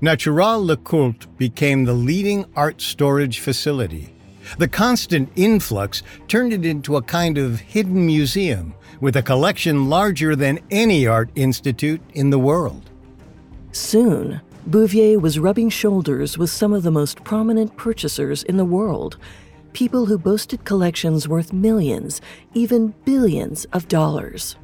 Natural 0.00 0.64
Lecoultre 0.64 1.26
became 1.38 1.84
the 1.84 1.92
leading 1.92 2.44
art 2.54 2.80
storage 2.80 3.40
facility. 3.40 4.14
The 4.58 4.68
constant 4.68 5.30
influx 5.36 6.02
turned 6.28 6.52
it 6.52 6.64
into 6.64 6.96
a 6.96 7.02
kind 7.02 7.36
of 7.36 7.60
hidden 7.60 8.06
museum 8.06 8.74
with 9.00 9.16
a 9.16 9.22
collection 9.22 9.88
larger 9.88 10.34
than 10.34 10.60
any 10.70 11.06
art 11.06 11.30
institute 11.34 12.00
in 12.14 12.30
the 12.30 12.38
world. 12.38 12.90
Soon, 13.72 14.40
Bouvier 14.66 15.18
was 15.18 15.38
rubbing 15.38 15.70
shoulders 15.70 16.36
with 16.36 16.50
some 16.50 16.72
of 16.72 16.82
the 16.82 16.90
most 16.90 17.24
prominent 17.24 17.76
purchasers 17.76 18.42
in 18.42 18.56
the 18.56 18.64
world, 18.64 19.18
people 19.72 20.06
who 20.06 20.18
boasted 20.18 20.64
collections 20.64 21.28
worth 21.28 21.52
millions, 21.52 22.20
even 22.54 22.94
billions 23.04 23.64
of 23.72 23.88
dollars. 23.88 24.56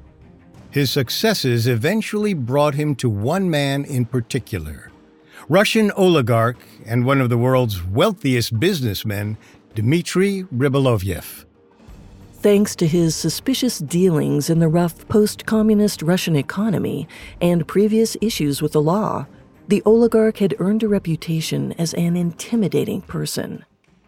His 0.74 0.90
successes 0.90 1.68
eventually 1.68 2.34
brought 2.34 2.74
him 2.74 2.96
to 2.96 3.08
one 3.08 3.48
man 3.48 3.84
in 3.84 4.06
particular 4.06 4.90
Russian 5.48 5.92
oligarch 5.92 6.56
and 6.84 7.06
one 7.06 7.20
of 7.20 7.28
the 7.28 7.38
world's 7.38 7.84
wealthiest 7.84 8.58
businessmen, 8.58 9.38
Dmitry 9.76 10.42
Rybolovlev. 10.52 11.44
Thanks 12.32 12.74
to 12.74 12.88
his 12.88 13.14
suspicious 13.14 13.78
dealings 13.78 14.50
in 14.50 14.58
the 14.58 14.66
rough 14.66 15.06
post 15.06 15.46
communist 15.46 16.02
Russian 16.02 16.34
economy 16.34 17.06
and 17.40 17.68
previous 17.68 18.16
issues 18.20 18.60
with 18.60 18.72
the 18.72 18.82
law, 18.82 19.28
the 19.68 19.80
oligarch 19.86 20.38
had 20.38 20.56
earned 20.58 20.82
a 20.82 20.88
reputation 20.88 21.70
as 21.78 21.94
an 21.94 22.16
intimidating 22.16 23.00
person. 23.02 23.64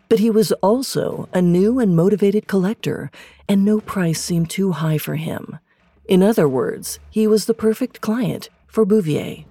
But 0.09 0.19
he 0.19 0.31
was 0.31 0.51
also 0.63 1.29
a 1.33 1.41
new 1.41 1.79
and 1.79 1.95
motivated 1.95 2.49
collector, 2.49 3.13
and 3.49 3.65
no 3.65 3.79
price 3.79 4.21
seemed 4.21 4.51
too 4.51 4.73
high 4.73 4.99
for 4.99 5.15
him. 5.15 5.61
In 6.09 6.23
other 6.23 6.49
words, 6.49 7.01
he 7.11 7.27
was 7.27 7.47
the 7.47 7.55
perfect 7.55 8.01
client 8.01 8.49
for 8.69 8.85
Bouvier. 8.85 9.45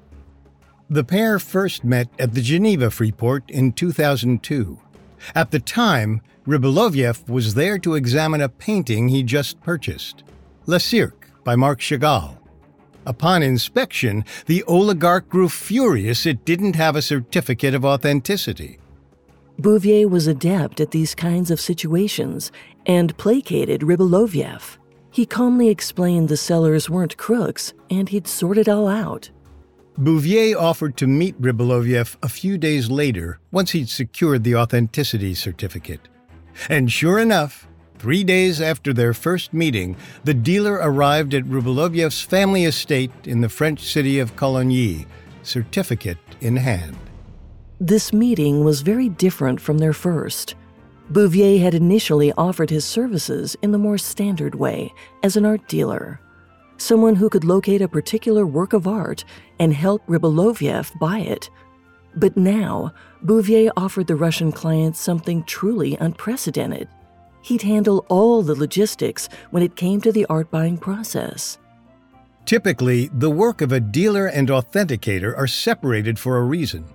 The 0.89 1.03
pair 1.03 1.39
first 1.39 1.83
met 1.83 2.09
at 2.19 2.33
the 2.33 2.41
Geneva 2.41 2.91
Freeport 2.91 3.49
in 3.49 3.73
2002. 3.73 4.79
At 5.33 5.51
the 5.51 5.59
time, 5.59 6.21
Rybolovlev 6.47 7.27
was 7.27 7.55
there 7.55 7.79
to 7.79 7.95
examine 7.95 8.41
a 8.41 8.49
painting 8.49 9.09
he 9.09 9.23
just 9.23 9.61
purchased, 9.61 10.23
Le 10.65 10.79
Cirque 10.79 11.29
by 11.43 11.55
Marc 11.55 11.81
Chagall. 11.81 12.37
Upon 13.05 13.43
inspection, 13.43 14.23
the 14.45 14.63
oligarch 14.63 15.27
grew 15.27 15.49
furious 15.49 16.25
it 16.25 16.45
didn't 16.45 16.75
have 16.75 16.95
a 16.95 17.01
certificate 17.01 17.73
of 17.73 17.83
authenticity. 17.83 18.79
Bouvier 19.59 20.07
was 20.07 20.27
adept 20.27 20.79
at 20.79 20.91
these 20.91 21.15
kinds 21.15 21.49
of 21.49 21.59
situations 21.59 22.51
and 22.85 23.17
placated 23.17 23.81
Rybolovlev. 23.81 24.77
He 25.15 25.25
calmly 25.25 25.69
explained 25.69 26.27
the 26.27 26.35
sellers 26.35 26.89
weren't 26.89 27.15
crooks 27.15 27.73
and 27.89 28.09
he'd 28.09 28.27
sort 28.27 28.57
it 28.57 28.67
all 28.67 28.85
out. 28.85 29.29
Bouvier 29.97 30.57
offered 30.57 30.97
to 30.97 31.07
meet 31.07 31.41
Rybolovlev 31.41 32.17
a 32.21 32.27
few 32.27 32.57
days 32.57 32.89
later 32.89 33.39
once 33.49 33.71
he'd 33.71 33.87
secured 33.87 34.43
the 34.43 34.57
authenticity 34.57 35.33
certificate. 35.33 36.01
And 36.67 36.91
sure 36.91 37.17
enough, 37.17 37.65
Three 37.97 38.25
days 38.25 38.59
after 38.59 38.91
their 38.91 39.13
first 39.13 39.53
meeting, 39.53 39.95
the 40.25 40.33
dealer 40.33 40.73
arrived 40.73 41.33
at 41.33 41.45
Rybolovlev's 41.45 42.21
family 42.21 42.65
estate 42.65 43.09
in 43.23 43.39
the 43.39 43.49
French 43.49 43.79
city 43.79 44.19
of 44.19 44.35
Cologny, 44.35 45.07
certificate 45.43 46.17
in 46.41 46.57
hand. 46.57 46.97
This 47.79 48.11
meeting 48.11 48.65
was 48.65 48.81
very 48.81 49.07
different 49.07 49.61
from 49.61 49.77
their 49.77 49.93
first. 49.93 50.55
Bouvier 51.09 51.59
had 51.59 51.73
initially 51.73 52.31
offered 52.33 52.69
his 52.69 52.85
services 52.85 53.55
in 53.61 53.71
the 53.71 53.77
more 53.77 53.97
standard 53.97 54.55
way 54.55 54.93
as 55.23 55.37
an 55.37 55.45
art 55.45 55.67
dealer, 55.67 56.19
someone 56.77 57.15
who 57.15 57.29
could 57.29 57.43
locate 57.43 57.81
a 57.81 57.87
particular 57.87 58.45
work 58.45 58.73
of 58.73 58.87
art 58.87 59.23
and 59.59 59.73
help 59.73 60.05
Rybolovlev 60.07 60.97
buy 60.99 61.19
it. 61.19 61.49
But 62.15 62.35
now, 62.35 62.93
Bouvier 63.21 63.71
offered 63.77 64.07
the 64.07 64.15
Russian 64.15 64.51
client 64.51 64.95
something 64.95 65.43
truly 65.43 65.95
unprecedented 65.99 66.87
he'd 67.45 67.61
handle 67.61 68.05
all 68.09 68.41
the 68.41 68.55
logistics 68.55 69.29
when 69.51 69.61
it 69.61 69.75
came 69.75 70.01
to 70.01 70.11
the 70.11 70.25
art 70.25 70.49
buying 70.49 70.77
process. 70.77 71.59
Typically, 72.45 73.09
the 73.13 73.29
work 73.29 73.61
of 73.61 73.71
a 73.71 73.79
dealer 73.79 74.27
and 74.27 74.49
authenticator 74.49 75.35
are 75.37 75.47
separated 75.47 76.17
for 76.17 76.37
a 76.37 76.43
reason. 76.43 76.85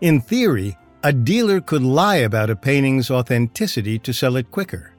In 0.00 0.20
theory, 0.20 0.78
a 1.02 1.12
dealer 1.12 1.60
could 1.60 1.82
lie 1.82 2.16
about 2.16 2.50
a 2.50 2.56
painting's 2.56 3.10
authenticity 3.10 3.98
to 3.98 4.12
sell 4.12 4.36
it 4.36 4.50
quicker. 4.50 4.92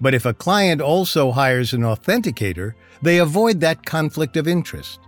But 0.00 0.14
if 0.14 0.24
a 0.24 0.34
client 0.34 0.80
also 0.80 1.32
hires 1.32 1.72
an 1.72 1.82
authenticator, 1.82 2.74
they 3.02 3.18
avoid 3.18 3.60
that 3.60 3.84
conflict 3.84 4.36
of 4.36 4.46
interest. 4.46 5.00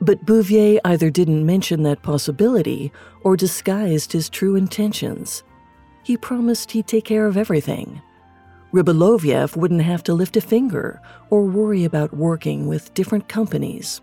But 0.00 0.26
Bouvier 0.26 0.80
either 0.84 1.10
didn't 1.10 1.46
mention 1.46 1.82
that 1.84 2.02
possibility 2.02 2.92
or 3.22 3.36
disguised 3.36 4.12
his 4.12 4.28
true 4.28 4.56
intentions. 4.56 5.42
He 6.02 6.16
promised 6.16 6.72
he'd 6.72 6.86
take 6.86 7.04
care 7.04 7.26
of 7.26 7.36
everything. 7.36 8.02
Rybolovlev 8.72 9.56
wouldn't 9.56 9.82
have 9.82 10.02
to 10.04 10.12
lift 10.12 10.36
a 10.36 10.40
finger 10.40 11.00
or 11.30 11.44
worry 11.44 11.84
about 11.84 12.14
working 12.14 12.66
with 12.66 12.92
different 12.94 13.28
companies. 13.28 14.02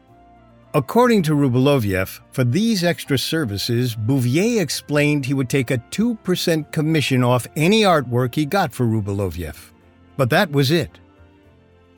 According 0.76 1.22
to 1.24 1.34
Rybolovlev, 1.34 2.20
for 2.32 2.44
these 2.44 2.84
extra 2.84 3.16
services, 3.16 3.96
Bouvier 3.96 4.60
explained 4.60 5.24
he 5.24 5.36
would 5.36 5.50
take 5.50 5.70
a 5.70 5.78
2% 5.78 6.72
commission 6.72 7.24
off 7.24 7.46
any 7.56 7.84
artwork 7.84 8.34
he 8.34 8.48
got 8.48 8.74
for 8.74 8.88
Rybolovlev. 8.88 9.56
But 10.18 10.32
that 10.32 10.52
was 10.52 10.72
it. 10.72 11.00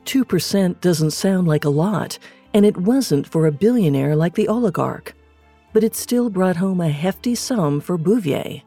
2% 0.04 0.78
doesn't 0.82 1.12
sound 1.12 1.48
like 1.48 1.64
a 1.64 1.70
lot, 1.70 2.18
and 2.52 2.66
it 2.66 2.76
wasn't 2.76 3.26
for 3.26 3.46
a 3.46 3.52
billionaire 3.52 4.14
like 4.14 4.34
the 4.34 4.48
oligarch. 4.48 5.14
But 5.72 5.82
it 5.82 5.96
still 5.96 6.28
brought 6.28 6.56
home 6.56 6.82
a 6.82 6.90
hefty 6.90 7.34
sum 7.34 7.80
for 7.80 7.96
Bouvier. 7.96 8.60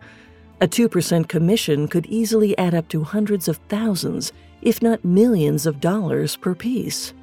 A 0.60 0.68
2% 0.68 1.28
commission 1.28 1.88
could 1.88 2.08
easily 2.08 2.58
add 2.58 2.74
up 2.74 2.88
to 2.90 3.04
hundreds 3.04 3.48
of 3.48 3.58
thousands, 3.70 4.34
if 4.64 4.82
not 4.82 5.06
millions 5.06 5.68
of 5.68 5.80
dollars 5.80 6.36
per 6.36 6.56
piece. 6.56 7.14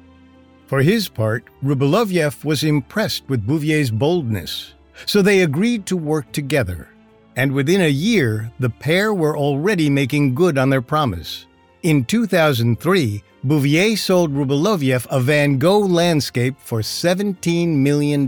For 0.67 0.81
his 0.81 1.07
part, 1.07 1.45
Rybolovlev 1.63 2.43
was 2.43 2.63
impressed 2.63 3.23
with 3.29 3.47
Bouvier's 3.47 3.89
boldness, 3.89 4.73
so 5.05 5.21
they 5.21 5.41
agreed 5.41 5.85
to 5.85 5.95
work 5.95 6.29
together. 6.33 6.89
And 7.37 7.53
within 7.53 7.81
a 7.81 7.89
year, 7.89 8.51
the 8.59 8.69
pair 8.69 9.13
were 9.13 9.37
already 9.37 9.89
making 9.89 10.35
good 10.35 10.57
on 10.57 10.69
their 10.69 10.81
promise. 10.81 11.45
In 11.83 12.03
2003, 12.03 13.23
Bouvier 13.45 13.95
sold 13.95 14.33
Rybolovlev 14.33 15.07
a 15.09 15.21
Van 15.21 15.57
Gogh 15.57 15.85
landscape 15.85 16.55
for 16.59 16.81
$17 16.81 17.69
million. 17.77 18.27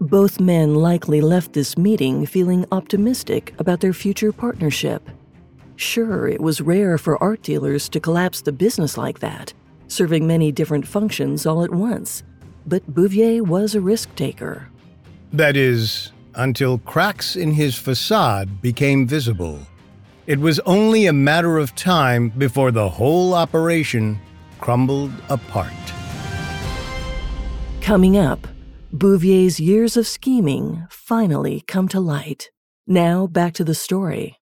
Both 0.00 0.38
men 0.38 0.76
likely 0.76 1.20
left 1.20 1.54
this 1.54 1.76
meeting 1.76 2.24
feeling 2.24 2.66
optimistic 2.70 3.52
about 3.58 3.80
their 3.80 3.92
future 3.92 4.30
partnership. 4.30 5.08
Sure, 5.74 6.28
it 6.28 6.40
was 6.40 6.60
rare 6.60 6.98
for 6.98 7.20
art 7.20 7.42
dealers 7.42 7.88
to 7.88 7.98
collapse 7.98 8.42
the 8.42 8.52
business 8.52 8.96
like 8.96 9.18
that, 9.18 9.52
serving 9.88 10.26
many 10.26 10.52
different 10.52 10.86
functions 10.86 11.46
all 11.46 11.62
at 11.62 11.70
once, 11.70 12.22
but 12.66 12.86
Bouvier 12.86 13.42
was 13.42 13.74
a 13.74 13.80
risk 13.80 14.14
taker. 14.16 14.68
That 15.32 15.56
is, 15.56 16.12
until 16.34 16.78
cracks 16.78 17.36
in 17.36 17.52
his 17.52 17.76
facade 17.76 18.62
became 18.62 19.06
visible. 19.06 19.58
It 20.26 20.38
was 20.38 20.58
only 20.60 21.06
a 21.06 21.12
matter 21.12 21.58
of 21.58 21.74
time 21.74 22.30
before 22.30 22.70
the 22.70 22.88
whole 22.88 23.34
operation 23.34 24.18
crumbled 24.58 25.12
apart. 25.28 25.72
Coming 27.80 28.16
up, 28.16 28.48
Bouvier's 28.92 29.60
years 29.60 29.96
of 29.96 30.06
scheming 30.06 30.86
finally 30.88 31.62
come 31.66 31.88
to 31.88 32.00
light. 32.00 32.50
Now 32.86 33.26
back 33.26 33.52
to 33.54 33.64
the 33.64 33.74
story. 33.74 34.36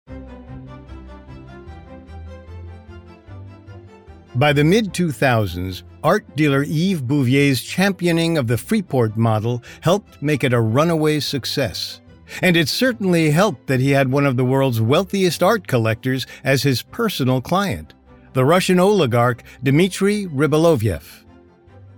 By 4.36 4.52
the 4.52 4.62
mid 4.62 4.94
2000s, 4.94 5.82
art 6.04 6.24
dealer 6.36 6.62
Yves 6.62 7.02
Bouvier's 7.02 7.62
championing 7.62 8.38
of 8.38 8.46
the 8.46 8.56
Freeport 8.56 9.16
model 9.16 9.60
helped 9.80 10.22
make 10.22 10.44
it 10.44 10.52
a 10.52 10.60
runaway 10.60 11.18
success. 11.18 12.00
And 12.40 12.56
it 12.56 12.68
certainly 12.68 13.30
helped 13.30 13.66
that 13.66 13.80
he 13.80 13.90
had 13.90 14.12
one 14.12 14.26
of 14.26 14.36
the 14.36 14.44
world's 14.44 14.80
wealthiest 14.80 15.42
art 15.42 15.66
collectors 15.66 16.28
as 16.44 16.62
his 16.62 16.80
personal 16.80 17.40
client, 17.40 17.94
the 18.34 18.44
Russian 18.44 18.78
oligarch 18.78 19.42
Dmitry 19.64 20.26
Rybolovlev. 20.26 21.24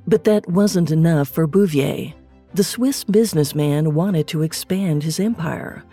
But 0.07 0.25
that 0.25 0.49
wasn't 0.49 0.90
enough 0.90 1.29
for 1.29 1.47
Bouvier. 1.47 2.14
The 2.55 2.64
Swiss 2.64 3.05
businessman 3.05 3.95
wanted 3.95 4.27
to 4.29 4.40
expand 4.40 5.03
his 5.03 5.21
empire. 5.21 5.85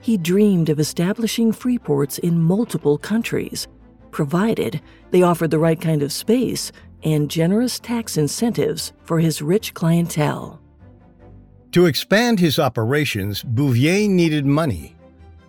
He 0.00 0.16
dreamed 0.16 0.68
of 0.68 0.78
establishing 0.78 1.52
freeports 1.52 2.20
in 2.20 2.40
multiple 2.40 2.98
countries, 2.98 3.66
provided 4.12 4.80
they 5.10 5.22
offered 5.22 5.50
the 5.50 5.58
right 5.58 5.80
kind 5.80 6.02
of 6.02 6.12
space 6.12 6.70
and 7.02 7.30
generous 7.30 7.80
tax 7.80 8.16
incentives 8.16 8.92
for 9.02 9.18
his 9.18 9.42
rich 9.42 9.74
clientele. 9.74 10.60
To 11.72 11.86
expand 11.86 12.38
his 12.38 12.58
operations, 12.58 13.42
Bouvier 13.42 14.08
needed 14.08 14.46
money. 14.46 14.94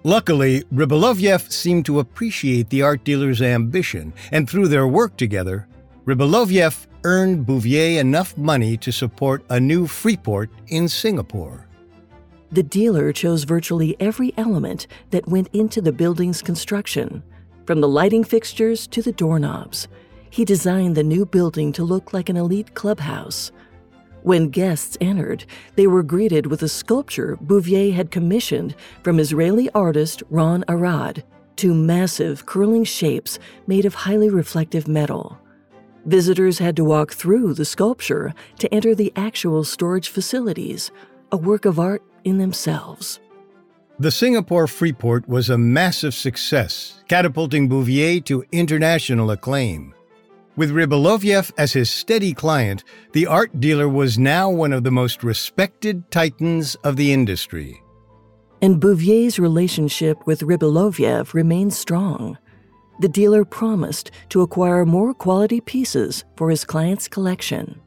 Luckily, 0.03 0.63
Rybolovlev 0.73 1.51
seemed 1.51 1.85
to 1.85 1.99
appreciate 1.99 2.69
the 2.69 2.81
art 2.81 3.03
dealer's 3.03 3.41
ambition, 3.41 4.13
and 4.31 4.49
through 4.49 4.69
their 4.69 4.87
work 4.87 5.15
together, 5.17 5.67
Rybolovlev 6.05 6.87
earned 7.03 7.45
Bouvier 7.45 7.99
enough 7.99 8.37
money 8.37 8.77
to 8.77 8.91
support 8.91 9.43
a 9.49 9.59
new 9.59 9.85
freeport 9.87 10.49
in 10.67 10.87
Singapore. 10.87 11.67
The 12.51 12.63
dealer 12.63 13.11
chose 13.11 13.43
virtually 13.45 13.95
every 13.99 14.33
element 14.37 14.87
that 15.09 15.27
went 15.27 15.49
into 15.53 15.81
the 15.81 15.91
building's 15.91 16.41
construction, 16.41 17.23
from 17.65 17.81
the 17.81 17.87
lighting 17.87 18.23
fixtures 18.23 18.87
to 18.87 19.01
the 19.01 19.11
doorknobs. 19.11 19.87
He 20.29 20.45
designed 20.45 20.95
the 20.95 21.03
new 21.03 21.25
building 21.25 21.71
to 21.73 21.83
look 21.83 22.13
like 22.13 22.29
an 22.29 22.37
elite 22.37 22.73
clubhouse 22.73 23.51
when 24.23 24.49
guests 24.49 24.97
entered, 25.01 25.45
they 25.75 25.85
were 25.85 26.01
greeted 26.01 26.47
with 26.47 26.63
a 26.63 26.69
sculpture 26.69 27.37
Bouvier 27.41 27.93
had 27.93 28.09
commissioned 28.09 28.73
from 29.03 29.19
Israeli 29.19 29.69
artist 29.71 30.23
Ron 30.29 30.63
Arad, 30.69 31.23
two 31.57 31.73
massive 31.73 32.45
curling 32.45 32.85
shapes 32.85 33.37
made 33.67 33.85
of 33.85 33.93
highly 33.93 34.29
reflective 34.29 34.87
metal. 34.87 35.37
Visitors 36.05 36.59
had 36.59 36.75
to 36.77 36.85
walk 36.85 37.11
through 37.11 37.53
the 37.53 37.65
sculpture 37.65 38.33
to 38.59 38.73
enter 38.73 38.95
the 38.95 39.11
actual 39.15 39.63
storage 39.63 40.09
facilities, 40.09 40.89
a 41.31 41.37
work 41.37 41.65
of 41.65 41.79
art 41.79 42.01
in 42.23 42.37
themselves. 42.37 43.19
The 44.03 44.11
Singapore 44.11 44.67
Freeport 44.67 45.29
was 45.29 45.49
a 45.49 45.57
massive 45.57 46.13
success, 46.13 47.01
catapulting 47.07 47.69
Bouvier 47.69 48.19
to 48.25 48.43
international 48.51 49.31
acclaim. 49.31 49.93
With 50.57 50.71
Rybolovlev 50.71 51.53
as 51.57 51.71
his 51.71 51.89
steady 51.89 52.33
client, 52.33 52.83
the 53.13 53.27
art 53.27 53.61
dealer 53.61 53.87
was 53.87 54.19
now 54.19 54.49
one 54.49 54.73
of 54.73 54.83
the 54.83 54.91
most 54.91 55.23
respected 55.23 56.11
titans 56.11 56.75
of 56.83 56.97
the 56.97 57.13
industry. 57.13 57.81
And 58.61 58.81
Bouvier's 58.81 59.39
relationship 59.39 60.27
with 60.27 60.41
Rybolovlev 60.41 61.33
remained 61.33 61.73
strong. 61.73 62.37
The 62.99 63.07
dealer 63.07 63.45
promised 63.45 64.11
to 64.31 64.41
acquire 64.41 64.85
more 64.85 65.13
quality 65.13 65.61
pieces 65.61 66.25
for 66.35 66.49
his 66.49 66.65
client's 66.65 67.07
collection. 67.07 67.79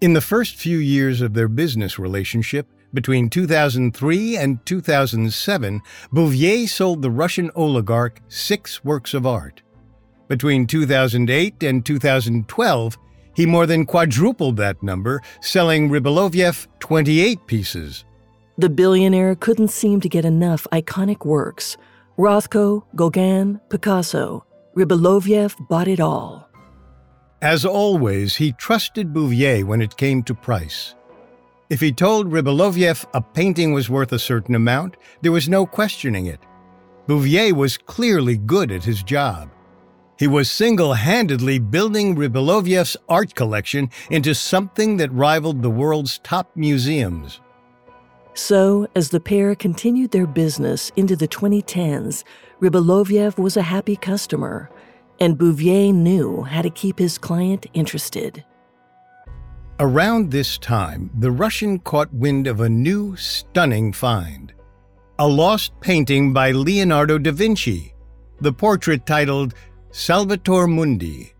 In 0.00 0.12
the 0.12 0.20
first 0.20 0.54
few 0.54 0.78
years 0.78 1.20
of 1.20 1.34
their 1.34 1.48
business 1.48 1.98
relationship, 1.98 2.68
between 2.96 3.30
2003 3.30 4.36
and 4.36 4.66
2007, 4.66 5.82
Bouvier 6.10 6.66
sold 6.66 7.02
the 7.02 7.10
Russian 7.10 7.52
oligarch 7.54 8.20
six 8.26 8.82
works 8.84 9.14
of 9.14 9.24
art. 9.24 9.62
Between 10.26 10.66
2008 10.66 11.62
and 11.62 11.86
2012, 11.86 12.98
he 13.34 13.46
more 13.46 13.66
than 13.66 13.86
quadrupled 13.86 14.56
that 14.56 14.82
number, 14.82 15.22
selling 15.40 15.88
Rybolovlev 15.90 16.66
28 16.80 17.46
pieces. 17.46 18.04
The 18.58 18.70
billionaire 18.70 19.36
couldn't 19.36 19.68
seem 19.68 20.00
to 20.00 20.08
get 20.08 20.24
enough 20.24 20.66
iconic 20.72 21.24
works. 21.26 21.76
Rothko, 22.18 22.82
Gauguin, 22.96 23.60
Picasso. 23.68 24.44
Rybolovlev 24.74 25.68
bought 25.68 25.86
it 25.86 26.00
all. 26.00 26.48
As 27.42 27.66
always, 27.66 28.36
he 28.36 28.52
trusted 28.52 29.12
Bouvier 29.12 29.66
when 29.66 29.82
it 29.82 29.98
came 29.98 30.22
to 30.22 30.34
price. 30.34 30.94
If 31.68 31.80
he 31.80 31.90
told 31.90 32.30
Rybolovlev 32.30 33.04
a 33.12 33.20
painting 33.20 33.72
was 33.72 33.90
worth 33.90 34.12
a 34.12 34.20
certain 34.20 34.54
amount, 34.54 34.96
there 35.20 35.32
was 35.32 35.48
no 35.48 35.66
questioning 35.66 36.26
it. 36.26 36.38
Bouvier 37.08 37.54
was 37.54 37.76
clearly 37.76 38.36
good 38.36 38.70
at 38.70 38.84
his 38.84 39.02
job. 39.02 39.50
He 40.16 40.28
was 40.28 40.48
single 40.48 40.94
handedly 40.94 41.58
building 41.58 42.14
Rybolovlev's 42.14 42.96
art 43.08 43.34
collection 43.34 43.90
into 44.10 44.32
something 44.32 44.96
that 44.98 45.12
rivaled 45.12 45.62
the 45.62 45.70
world's 45.70 46.18
top 46.18 46.50
museums. 46.54 47.40
So, 48.34 48.86
as 48.94 49.08
the 49.08 49.20
pair 49.20 49.54
continued 49.56 50.12
their 50.12 50.26
business 50.26 50.92
into 50.94 51.16
the 51.16 51.26
2010s, 51.26 52.22
Rybolovlev 52.60 53.38
was 53.38 53.56
a 53.56 53.62
happy 53.62 53.96
customer, 53.96 54.70
and 55.18 55.36
Bouvier 55.36 55.92
knew 55.92 56.42
how 56.42 56.62
to 56.62 56.70
keep 56.70 56.98
his 56.98 57.18
client 57.18 57.66
interested. 57.74 58.44
Around 59.78 60.30
this 60.30 60.56
time, 60.58 61.10
the 61.18 61.30
Russian 61.30 61.78
caught 61.78 62.12
wind 62.12 62.46
of 62.46 62.60
a 62.60 62.68
new, 62.68 63.16
stunning 63.16 63.92
find 63.92 64.52
a 65.18 65.26
lost 65.26 65.72
painting 65.80 66.32
by 66.32 66.50
Leonardo 66.50 67.18
da 67.18 67.32
Vinci, 67.32 67.94
the 68.40 68.52
portrait 68.52 69.06
titled 69.06 69.54
Salvator 69.90 70.66
Mundi. 70.66 71.32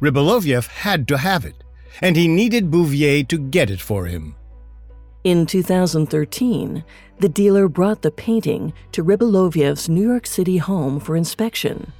Rybolovlev 0.00 0.68
had 0.68 1.08
to 1.08 1.16
have 1.16 1.44
it. 1.44 1.62
and 2.00 2.16
he 2.16 2.26
needed 2.28 2.70
Bouvier 2.70 3.22
to 3.24 3.38
get 3.38 3.70
it 3.70 3.80
for 3.80 4.06
him. 4.06 4.34
In 5.24 5.46
2013, 5.46 6.84
the 7.18 7.28
dealer 7.28 7.68
brought 7.68 8.02
the 8.02 8.10
painting 8.10 8.72
to 8.92 9.04
Rybolovlev's 9.04 9.88
New 9.88 10.08
York 10.08 10.26
City 10.26 10.56
home 10.56 10.98
for 10.98 11.16
inspection. 11.16 11.92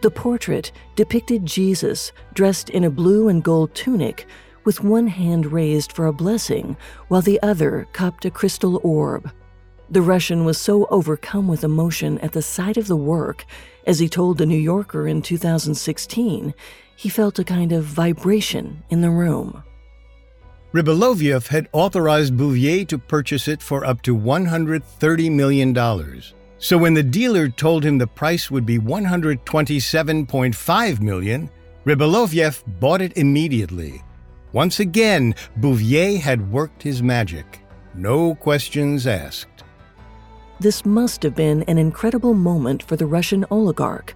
The 0.00 0.10
portrait 0.10 0.72
depicted 0.96 1.44
Jesus 1.44 2.12
dressed 2.32 2.70
in 2.70 2.84
a 2.84 2.90
blue 2.90 3.28
and 3.28 3.42
gold 3.42 3.74
tunic 3.74 4.26
with 4.64 4.82
one 4.82 5.06
hand 5.06 5.52
raised 5.52 5.92
for 5.92 6.06
a 6.06 6.12
blessing 6.12 6.76
while 7.08 7.22
the 7.22 7.40
other 7.42 7.86
cupped 7.92 8.24
a 8.24 8.30
crystal 8.30 8.80
orb. 8.82 9.30
The 9.90 10.02
Russian 10.02 10.44
was 10.44 10.58
so 10.58 10.86
overcome 10.86 11.46
with 11.46 11.62
emotion 11.62 12.18
at 12.18 12.32
the 12.32 12.42
sight 12.42 12.76
of 12.76 12.86
the 12.86 12.96
work, 12.96 13.44
as 13.86 13.98
he 13.98 14.08
told 14.08 14.38
The 14.38 14.46
New 14.46 14.58
Yorker 14.58 15.06
in 15.06 15.22
2016, 15.22 16.54
he 16.96 17.08
felt 17.08 17.38
a 17.38 17.44
kind 17.44 17.72
of 17.72 17.84
vibration 17.84 18.82
in 18.88 19.02
the 19.02 19.10
room. 19.10 19.62
Rybolovlev 20.72 21.48
had 21.48 21.68
authorized 21.72 22.36
Bouvier 22.36 22.84
to 22.86 22.98
purchase 22.98 23.46
it 23.46 23.62
for 23.62 23.84
up 23.84 24.02
to 24.02 24.16
$130 24.16 25.30
million. 25.30 25.72
So 26.58 26.78
when 26.78 26.94
the 26.94 27.02
dealer 27.02 27.48
told 27.48 27.84
him 27.84 27.98
the 27.98 28.08
price 28.08 28.50
would 28.50 28.66
be 28.66 28.78
$127.5 28.78 31.00
million, 31.00 31.50
Rybolovlev 31.84 32.80
bought 32.80 33.02
it 33.02 33.16
immediately. 33.16 34.02
Once 34.54 34.78
again, 34.78 35.34
Bouvier 35.56 36.16
had 36.16 36.52
worked 36.52 36.80
his 36.80 37.02
magic. 37.02 37.58
No 37.92 38.36
questions 38.36 39.04
asked. 39.04 39.64
This 40.60 40.86
must 40.86 41.24
have 41.24 41.34
been 41.34 41.64
an 41.64 41.76
incredible 41.76 42.34
moment 42.34 42.80
for 42.80 42.94
the 42.94 43.04
Russian 43.04 43.44
oligarch. 43.50 44.14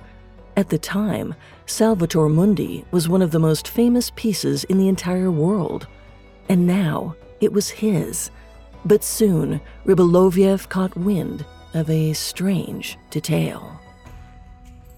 At 0.56 0.68
the 0.68 0.78
time, 0.78 1.34
Salvator 1.66 2.28
Mundi 2.28 2.84
was 2.92 3.08
one 3.08 3.20
of 3.20 3.32
the 3.32 3.40
most 3.40 3.66
famous 3.66 4.12
pieces 4.14 4.62
in 4.64 4.78
the 4.78 4.86
entire 4.86 5.32
world. 5.32 5.88
And 6.48 6.68
now 6.68 7.16
it 7.40 7.52
was 7.52 7.68
his. 7.68 8.30
But 8.84 9.02
soon, 9.02 9.60
Rybolovlev 9.86 10.68
caught 10.68 10.96
wind 10.96 11.44
of 11.74 11.90
a 11.90 12.12
strange 12.12 12.96
detail. 13.10 13.77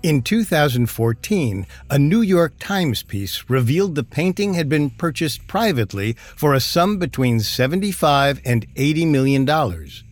In 0.02 0.22
2014, 0.22 1.66
a 1.90 1.98
New 1.98 2.22
York 2.22 2.54
Times 2.58 3.02
piece 3.02 3.44
revealed 3.50 3.94
the 3.94 4.02
painting 4.02 4.54
had 4.54 4.66
been 4.66 4.88
purchased 4.88 5.46
privately 5.46 6.14
for 6.14 6.54
a 6.54 6.60
sum 6.60 6.98
between 6.98 7.40
75 7.40 8.40
and 8.46 8.66
80 8.76 9.04
million 9.04 9.44
dollars. 9.44 10.02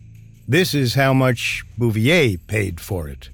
This 0.47 0.75
is 0.75 0.93
how 0.93 1.15
much 1.15 1.63
Bouvier 1.75 2.37
paid 2.45 2.79
for 2.79 3.07
it. 3.07 3.31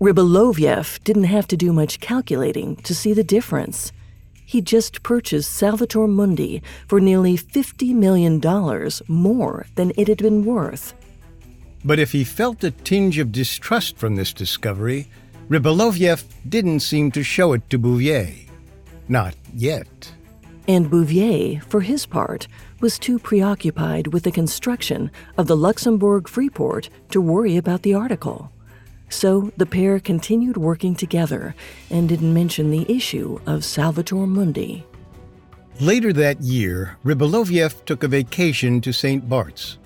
Rybolovlev 0.00 1.04
didn't 1.04 1.24
have 1.24 1.46
to 1.48 1.56
do 1.56 1.72
much 1.72 2.00
calculating 2.00 2.74
to 2.82 2.92
see 2.92 3.12
the 3.12 3.22
difference. 3.22 3.92
He 4.44 4.60
just 4.60 5.04
purchased 5.04 5.52
Salvator 5.52 6.08
Mundi 6.08 6.62
for 6.88 6.98
nearly 6.98 7.38
$50 7.38 7.94
million 7.94 8.40
more 9.06 9.66
than 9.76 9.92
it 9.96 10.08
had 10.08 10.18
been 10.18 10.44
worth. 10.44 10.94
But 11.84 12.00
if 12.00 12.10
he 12.10 12.24
felt 12.24 12.64
a 12.64 12.72
tinge 12.72 13.18
of 13.18 13.30
distrust 13.30 13.96
from 13.96 14.16
this 14.16 14.32
discovery, 14.32 15.08
Rybolovlev 15.48 16.24
didn't 16.48 16.80
seem 16.80 17.12
to 17.12 17.22
show 17.22 17.52
it 17.52 17.70
to 17.70 17.78
Bouvier. 17.78 18.34
Not 19.08 19.34
yet. 19.54 20.12
And 20.66 20.90
Bouvier, 20.90 21.60
for 21.60 21.80
his 21.82 22.04
part, 22.04 22.48
was 22.80 22.98
too 22.98 23.20
preoccupied 23.20 24.08
with 24.08 24.24
the 24.24 24.32
construction 24.32 25.08
of 25.38 25.46
the 25.46 25.56
Luxembourg 25.56 26.26
Freeport 26.26 26.90
to 27.10 27.20
worry 27.20 27.56
about 27.56 27.82
the 27.82 27.94
article. 27.94 28.50
So 29.08 29.52
the 29.56 29.66
pair 29.66 30.00
continued 30.00 30.56
working 30.56 30.96
together 30.96 31.54
and 31.90 32.08
didn't 32.08 32.34
mention 32.34 32.72
the 32.72 32.90
issue 32.90 33.38
of 33.46 33.64
Salvator 33.64 34.26
Mundi. 34.26 34.84
Later 35.78 36.12
that 36.14 36.40
year, 36.40 36.96
Rybolovlev 37.04 37.84
took 37.84 38.02
a 38.02 38.08
vacation 38.08 38.80
to 38.80 38.92
St. 38.92 39.28
Bart's. 39.28 39.78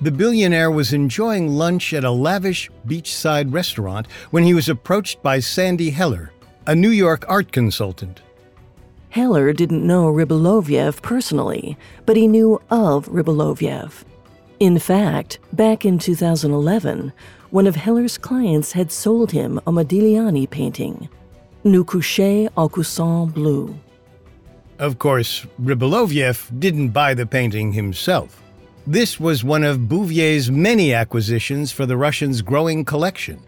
The 0.00 0.12
billionaire 0.12 0.70
was 0.70 0.92
enjoying 0.92 1.48
lunch 1.48 1.92
at 1.92 2.04
a 2.04 2.10
lavish 2.10 2.70
beachside 2.86 3.52
restaurant 3.52 4.06
when 4.30 4.44
he 4.44 4.54
was 4.54 4.68
approached 4.68 5.20
by 5.24 5.40
Sandy 5.40 5.90
Heller, 5.90 6.32
a 6.68 6.74
New 6.74 6.90
York 6.90 7.24
art 7.28 7.50
consultant. 7.50 8.22
Heller 9.10 9.52
didn't 9.52 9.84
know 9.84 10.12
Rybolovlev 10.12 11.02
personally, 11.02 11.76
but 12.06 12.16
he 12.16 12.28
knew 12.28 12.60
of 12.70 13.08
Rybolovlev. 13.08 14.04
In 14.60 14.78
fact, 14.78 15.40
back 15.52 15.84
in 15.84 15.98
2011, 15.98 17.12
one 17.50 17.66
of 17.66 17.74
Heller's 17.74 18.18
clients 18.18 18.70
had 18.70 18.92
sold 18.92 19.32
him 19.32 19.58
a 19.66 19.72
Modigliani 19.72 20.48
painting, 20.48 21.08
Nu 21.64 21.84
couché 21.84 22.48
au 22.56 22.68
coussin 22.68 23.32
bleu. 23.32 23.74
Of 24.78 25.00
course, 25.00 25.44
Rybolovlev 25.60 26.60
didn't 26.60 26.90
buy 26.90 27.14
the 27.14 27.26
painting 27.26 27.72
himself. 27.72 28.40
This 28.90 29.20
was 29.20 29.44
one 29.44 29.64
of 29.64 29.86
Bouvier's 29.86 30.50
many 30.50 30.94
acquisitions 30.94 31.70
for 31.70 31.84
the 31.84 31.98
Russians' 31.98 32.40
growing 32.40 32.86
collection. 32.86 33.38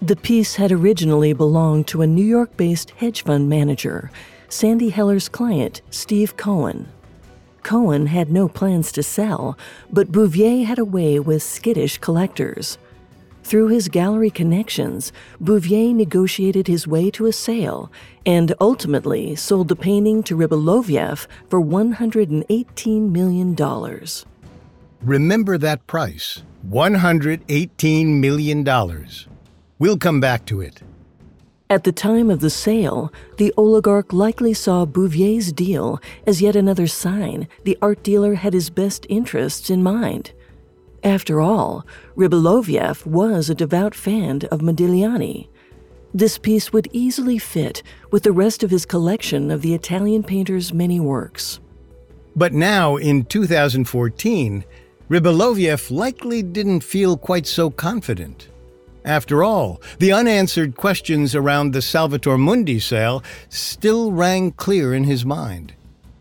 The 0.00 0.16
piece 0.16 0.54
had 0.54 0.72
originally 0.72 1.34
belonged 1.34 1.86
to 1.88 2.00
a 2.00 2.06
New 2.06 2.24
York 2.24 2.56
based 2.56 2.92
hedge 2.92 3.22
fund 3.22 3.50
manager, 3.50 4.10
Sandy 4.48 4.88
Heller's 4.88 5.28
client, 5.28 5.82
Steve 5.90 6.38
Cohen. 6.38 6.88
Cohen 7.62 8.06
had 8.06 8.30
no 8.30 8.48
plans 8.48 8.92
to 8.92 9.02
sell, 9.02 9.58
but 9.92 10.10
Bouvier 10.10 10.64
had 10.64 10.78
a 10.78 10.86
way 10.86 11.20
with 11.20 11.42
skittish 11.42 11.98
collectors. 11.98 12.78
Through 13.42 13.68
his 13.68 13.88
gallery 13.88 14.30
connections, 14.30 15.12
Bouvier 15.38 15.92
negotiated 15.92 16.66
his 16.66 16.86
way 16.86 17.10
to 17.10 17.26
a 17.26 17.32
sale 17.32 17.92
and 18.24 18.54
ultimately 18.58 19.36
sold 19.36 19.68
the 19.68 19.76
painting 19.76 20.22
to 20.22 20.34
Rybolovlev 20.34 21.26
for 21.50 21.60
$118 21.60 23.10
million. 23.10 23.54
Remember 25.02 25.56
that 25.56 25.86
price 25.86 26.42
$118 26.68 28.20
million. 28.20 29.06
We'll 29.78 29.96
come 29.96 30.20
back 30.20 30.44
to 30.46 30.60
it. 30.60 30.82
At 31.70 31.84
the 31.84 31.92
time 31.92 32.28
of 32.28 32.40
the 32.40 32.50
sale, 32.50 33.10
the 33.38 33.54
oligarch 33.56 34.12
likely 34.12 34.52
saw 34.52 34.84
Bouvier's 34.84 35.52
deal 35.52 36.00
as 36.26 36.42
yet 36.42 36.54
another 36.54 36.86
sign 36.86 37.48
the 37.64 37.78
art 37.80 38.02
dealer 38.02 38.34
had 38.34 38.52
his 38.52 38.68
best 38.68 39.06
interests 39.08 39.70
in 39.70 39.82
mind. 39.82 40.32
After 41.02 41.40
all, 41.40 41.86
Rybolovlev 42.14 43.06
was 43.06 43.48
a 43.48 43.54
devout 43.54 43.94
fan 43.94 44.42
of 44.50 44.60
Modigliani. 44.60 45.48
This 46.12 46.36
piece 46.36 46.74
would 46.74 46.88
easily 46.92 47.38
fit 47.38 47.82
with 48.10 48.24
the 48.24 48.32
rest 48.32 48.62
of 48.62 48.70
his 48.70 48.84
collection 48.84 49.50
of 49.50 49.62
the 49.62 49.72
Italian 49.72 50.24
painter's 50.24 50.74
many 50.74 51.00
works. 51.00 51.58
But 52.36 52.52
now, 52.52 52.96
in 52.96 53.24
2014, 53.24 54.64
Rybolovlev 55.10 55.90
likely 55.90 56.40
didn't 56.40 56.84
feel 56.84 57.16
quite 57.16 57.44
so 57.44 57.68
confident. 57.68 58.48
After 59.04 59.42
all, 59.42 59.82
the 59.98 60.12
unanswered 60.12 60.76
questions 60.76 61.34
around 61.34 61.72
the 61.72 61.82
Salvator 61.82 62.38
Mundi 62.38 62.78
sale 62.78 63.24
still 63.48 64.12
rang 64.12 64.52
clear 64.52 64.94
in 64.94 65.04
his 65.04 65.26
mind. 65.26 65.72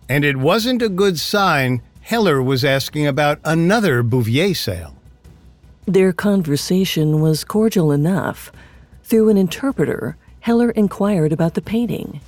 And 0.09 0.25
it 0.25 0.37
wasn't 0.37 0.81
a 0.81 0.89
good 0.89 1.19
sign 1.19 1.83
Heller 2.01 2.41
was 2.41 2.65
asking 2.65 3.05
about 3.05 3.39
another 3.45 4.01
Bouvier 4.01 4.55
sale. 4.55 4.95
Their 5.85 6.11
conversation 6.11 7.21
was 7.21 7.43
cordial 7.43 7.91
enough. 7.91 8.51
Through 9.03 9.29
an 9.29 9.37
interpreter, 9.37 10.17
Heller 10.39 10.71
inquired 10.71 11.31
about 11.31 11.53
the 11.53 11.61
painting. 11.61 12.21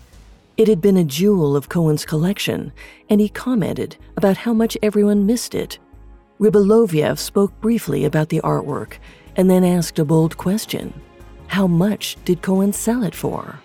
It 0.57 0.67
had 0.67 0.81
been 0.81 0.97
a 0.97 1.03
jewel 1.03 1.55
of 1.55 1.69
Cohen's 1.69 2.05
collection, 2.05 2.71
and 3.09 3.19
he 3.19 3.29
commented 3.29 3.97
about 4.15 4.37
how 4.37 4.53
much 4.53 4.77
everyone 4.83 5.25
missed 5.25 5.55
it. 5.55 5.79
Rybolovlev 6.41 7.19
spoke 7.19 7.53
briefly 7.61 8.03
about 8.03 8.29
the 8.29 8.41
artwork 8.41 8.93
and 9.35 9.47
then 9.47 9.63
asked 9.63 9.99
a 9.99 10.05
bold 10.05 10.37
question 10.37 10.91
How 11.45 11.67
much 11.67 12.17
did 12.25 12.41
Cohen 12.41 12.73
sell 12.73 13.03
it 13.03 13.13
for? 13.13 13.59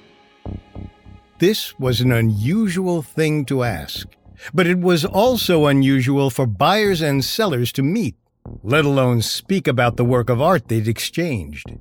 This 1.39 1.79
was 1.79 2.03
an 2.03 2.13
unusual 2.13 3.01
thing 3.01 3.47
to 3.47 3.63
ask. 3.63 4.07
But 4.53 4.67
it 4.67 4.79
was 4.79 5.07
also 5.07 5.65
unusual 5.65 6.29
for 6.29 6.47
buyers 6.47 7.01
and 7.01 7.25
sellers 7.25 7.73
to 7.73 7.83
meet, 7.83 8.15
let 8.63 8.85
alone 8.85 9.23
speak 9.23 9.67
about 9.67 9.97
the 9.97 10.05
work 10.05 10.29
of 10.29 10.43
art 10.43 10.69
they'd 10.69 10.87
exchanged. 10.87 11.79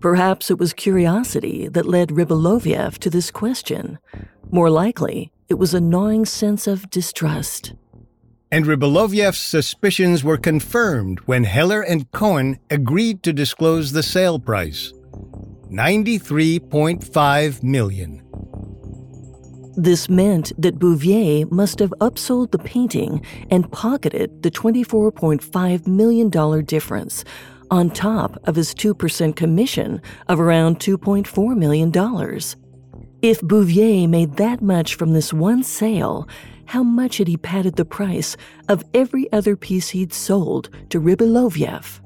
Perhaps 0.00 0.50
it 0.50 0.58
was 0.58 0.74
curiosity 0.74 1.68
that 1.68 1.86
led 1.86 2.10
Rybolovlev 2.10 2.98
to 2.98 3.08
this 3.08 3.30
question. 3.30 3.98
More 4.50 4.68
likely, 4.68 5.32
it 5.48 5.54
was 5.54 5.72
a 5.72 5.80
gnawing 5.80 6.26
sense 6.26 6.66
of 6.66 6.90
distrust. 6.90 7.72
And 8.50 8.66
Rybolovlev's 8.66 9.38
suspicions 9.38 10.22
were 10.22 10.36
confirmed 10.36 11.20
when 11.20 11.44
Heller 11.44 11.82
and 11.82 12.10
Cohen 12.12 12.58
agreed 12.70 13.22
to 13.24 13.32
disclose 13.32 13.92
the 13.92 14.02
sale 14.02 14.38
price 14.38 14.92
93.5 15.70 17.62
million. 17.62 18.20
This 19.76 20.08
meant 20.08 20.52
that 20.56 20.78
Bouvier 20.78 21.46
must 21.50 21.80
have 21.80 21.92
upsold 22.00 22.52
the 22.52 22.60
painting 22.60 23.26
and 23.50 23.70
pocketed 23.72 24.44
the 24.44 24.50
$24.5 24.50 25.86
million 25.88 26.64
difference 26.64 27.24
on 27.72 27.90
top 27.90 28.38
of 28.44 28.54
his 28.54 28.72
2% 28.74 29.34
commission 29.34 30.00
of 30.28 30.38
around 30.38 30.78
$2.4 30.78 31.56
million. 31.56 31.90
If 33.24 33.40
Bouvier 33.40 34.06
made 34.06 34.36
that 34.36 34.60
much 34.60 34.96
from 34.96 35.14
this 35.14 35.32
one 35.32 35.62
sale, 35.62 36.28
how 36.66 36.82
much 36.82 37.16
had 37.16 37.26
he 37.26 37.38
padded 37.38 37.76
the 37.76 37.84
price 37.86 38.36
of 38.68 38.84
every 38.92 39.32
other 39.32 39.56
piece 39.56 39.88
he'd 39.88 40.12
sold 40.12 40.68
to 40.90 41.00
Rybolovlev? 41.00 42.00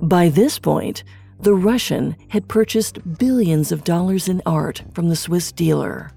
By 0.00 0.28
this 0.28 0.60
point, 0.60 1.02
the 1.40 1.54
Russian 1.54 2.14
had 2.28 2.46
purchased 2.46 3.00
billions 3.18 3.72
of 3.72 3.82
dollars 3.82 4.28
in 4.28 4.42
art 4.46 4.84
from 4.94 5.08
the 5.08 5.16
Swiss 5.16 5.50
dealer. 5.50 6.12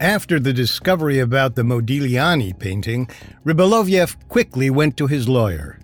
After 0.00 0.40
the 0.40 0.54
discovery 0.54 1.18
about 1.18 1.54
the 1.54 1.62
Modigliani 1.62 2.58
painting, 2.58 3.06
Rybolovlev 3.44 4.30
quickly 4.30 4.70
went 4.70 4.96
to 4.96 5.08
his 5.08 5.28
lawyer. 5.28 5.78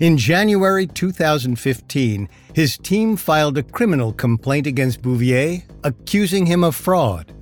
In 0.00 0.16
January 0.16 0.86
2015, 0.86 2.30
his 2.54 2.78
team 2.78 3.16
filed 3.16 3.58
a 3.58 3.62
criminal 3.62 4.12
complaint 4.12 4.66
against 4.66 5.02
Bouvier, 5.02 5.62
accusing 5.84 6.46
him 6.46 6.64
of 6.64 6.74
fraud. 6.74 7.32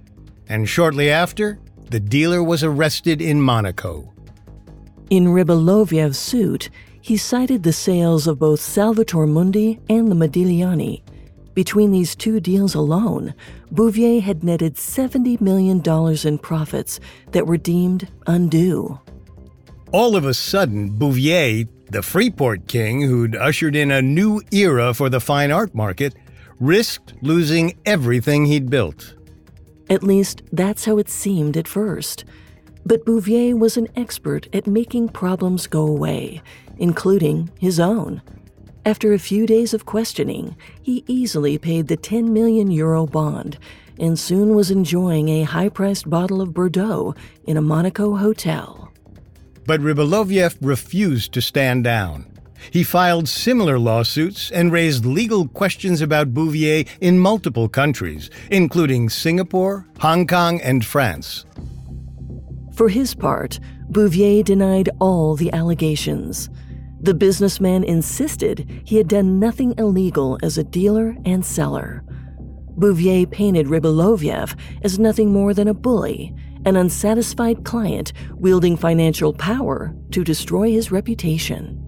And 0.49 0.69
shortly 0.69 1.11
after, 1.11 1.59
the 1.91 2.01
dealer 2.01 2.43
was 2.43 2.63
arrested 2.63 3.23
in 3.23 3.41
Monaco. 3.41 4.13
In 5.11 5.27
Rybolovlev's 5.27 6.19
suit, 6.19 6.71
he 7.01 7.17
cited 7.17 7.63
the 7.63 7.73
sales 7.73 8.27
of 8.27 8.39
both 8.39 8.61
Salvator 8.61 9.27
Mundi 9.27 9.81
and 9.89 10.11
the 10.11 10.15
Modigliani. 10.15 11.03
Between 11.55 11.91
these 11.91 12.15
two 12.15 12.41
deals 12.41 12.75
alone, 12.75 13.35
Bouvier 13.73 14.21
had 14.21 14.45
netted 14.45 14.75
$70 14.75 15.41
million 15.41 15.83
in 16.27 16.39
profits 16.39 17.01
that 17.33 17.47
were 17.47 17.57
deemed 17.57 18.09
undue. 18.27 19.01
All 19.91 20.15
of 20.15 20.27
a 20.27 20.35
sudden, 20.35 20.91
Bouvier, 20.91 21.65
the 21.91 22.03
Freeport 22.03 22.67
king 22.67 23.03
who'd 23.03 23.37
ushered 23.37 23.75
in 23.75 23.91
a 23.91 24.03
new 24.03 24.43
era 24.51 24.95
for 24.95 25.09
the 25.09 25.21
fine 25.21 25.51
art 25.51 25.75
market, 25.75 26.15
risked 26.61 27.15
losing 27.23 27.77
everything 27.87 28.47
he'd 28.47 28.71
built. 28.71 29.15
At 29.91 30.03
least, 30.03 30.43
that's 30.53 30.85
how 30.85 30.99
it 30.99 31.09
seemed 31.09 31.57
at 31.57 31.69
first. 31.69 32.25
But 32.85 33.05
Bouvier 33.05 33.57
was 33.57 33.77
an 33.77 33.89
expert 33.97 34.49
at 34.55 34.67
making 34.67 35.11
problems 35.11 35.67
go 35.67 35.87
away, 35.87 36.43
including 36.79 37.51
his 37.59 37.81
own. 37.81 38.23
After 38.85 39.13
a 39.13 39.19
few 39.19 39.47
days 39.47 39.75
of 39.75 39.87
questioning, 39.87 40.57
he 40.83 41.05
easily 41.07 41.59
paid 41.59 41.89
the 41.89 41.97
10 41.97 42.33
million 42.33 42.71
euro 42.71 43.07
bond 43.07 43.59
and 43.99 44.19
soon 44.19 44.55
was 44.55 44.71
enjoying 44.71 45.29
a 45.29 45.43
high 45.43 45.69
priced 45.69 46.09
bottle 46.09 46.41
of 46.41 46.55
Bordeaux 46.55 47.15
in 47.45 47.57
a 47.57 47.63
Monaco 47.63 48.17
hotel. 48.17 48.88
But 49.69 49.83
Rybolovlev 49.83 50.57
refused 50.63 51.35
to 51.35 51.43
stand 51.43 51.85
down. 51.85 52.25
He 52.71 52.83
filed 52.83 53.29
similar 53.29 53.79
lawsuits 53.79 54.51
and 54.51 54.73
raised 54.73 55.05
legal 55.05 55.47
questions 55.47 56.01
about 56.01 56.33
Bouvier 56.33 56.87
in 57.03 57.19
multiple 57.19 57.69
countries, 57.69 58.31
including 58.51 59.11
Singapore, 59.11 59.87
Hong 60.01 60.27
Kong, 60.27 60.59
and 60.63 60.87
France. 60.87 61.45
For 62.73 62.89
his 62.89 63.15
part, 63.15 63.61
Bouvier 63.91 64.43
denied 64.43 64.89
all 65.01 65.37
the 65.37 65.53
allegations. 65.53 66.49
The 67.03 67.13
businessman 67.13 67.85
insisted 67.85 68.83
he 68.87 68.97
had 68.97 69.07
done 69.07 69.39
nothing 69.39 69.75
illegal 69.77 70.39
as 70.43 70.57
a 70.57 70.65
dealer 70.65 71.15
and 71.27 71.45
seller. 71.45 72.03
Bouvier 72.79 73.27
painted 73.27 73.67
Rybolovlev 73.67 74.59
as 74.83 74.99
nothing 74.99 75.31
more 75.31 75.53
than 75.53 75.69
a 75.69 75.75
bully, 75.75 76.35
an 76.65 76.77
unsatisfied 76.77 77.65
client 77.65 78.13
wielding 78.35 78.77
financial 78.77 79.33
power 79.33 79.95
to 80.11 80.25
destroy 80.25 80.71
his 80.71 80.91
reputation. 80.91 81.85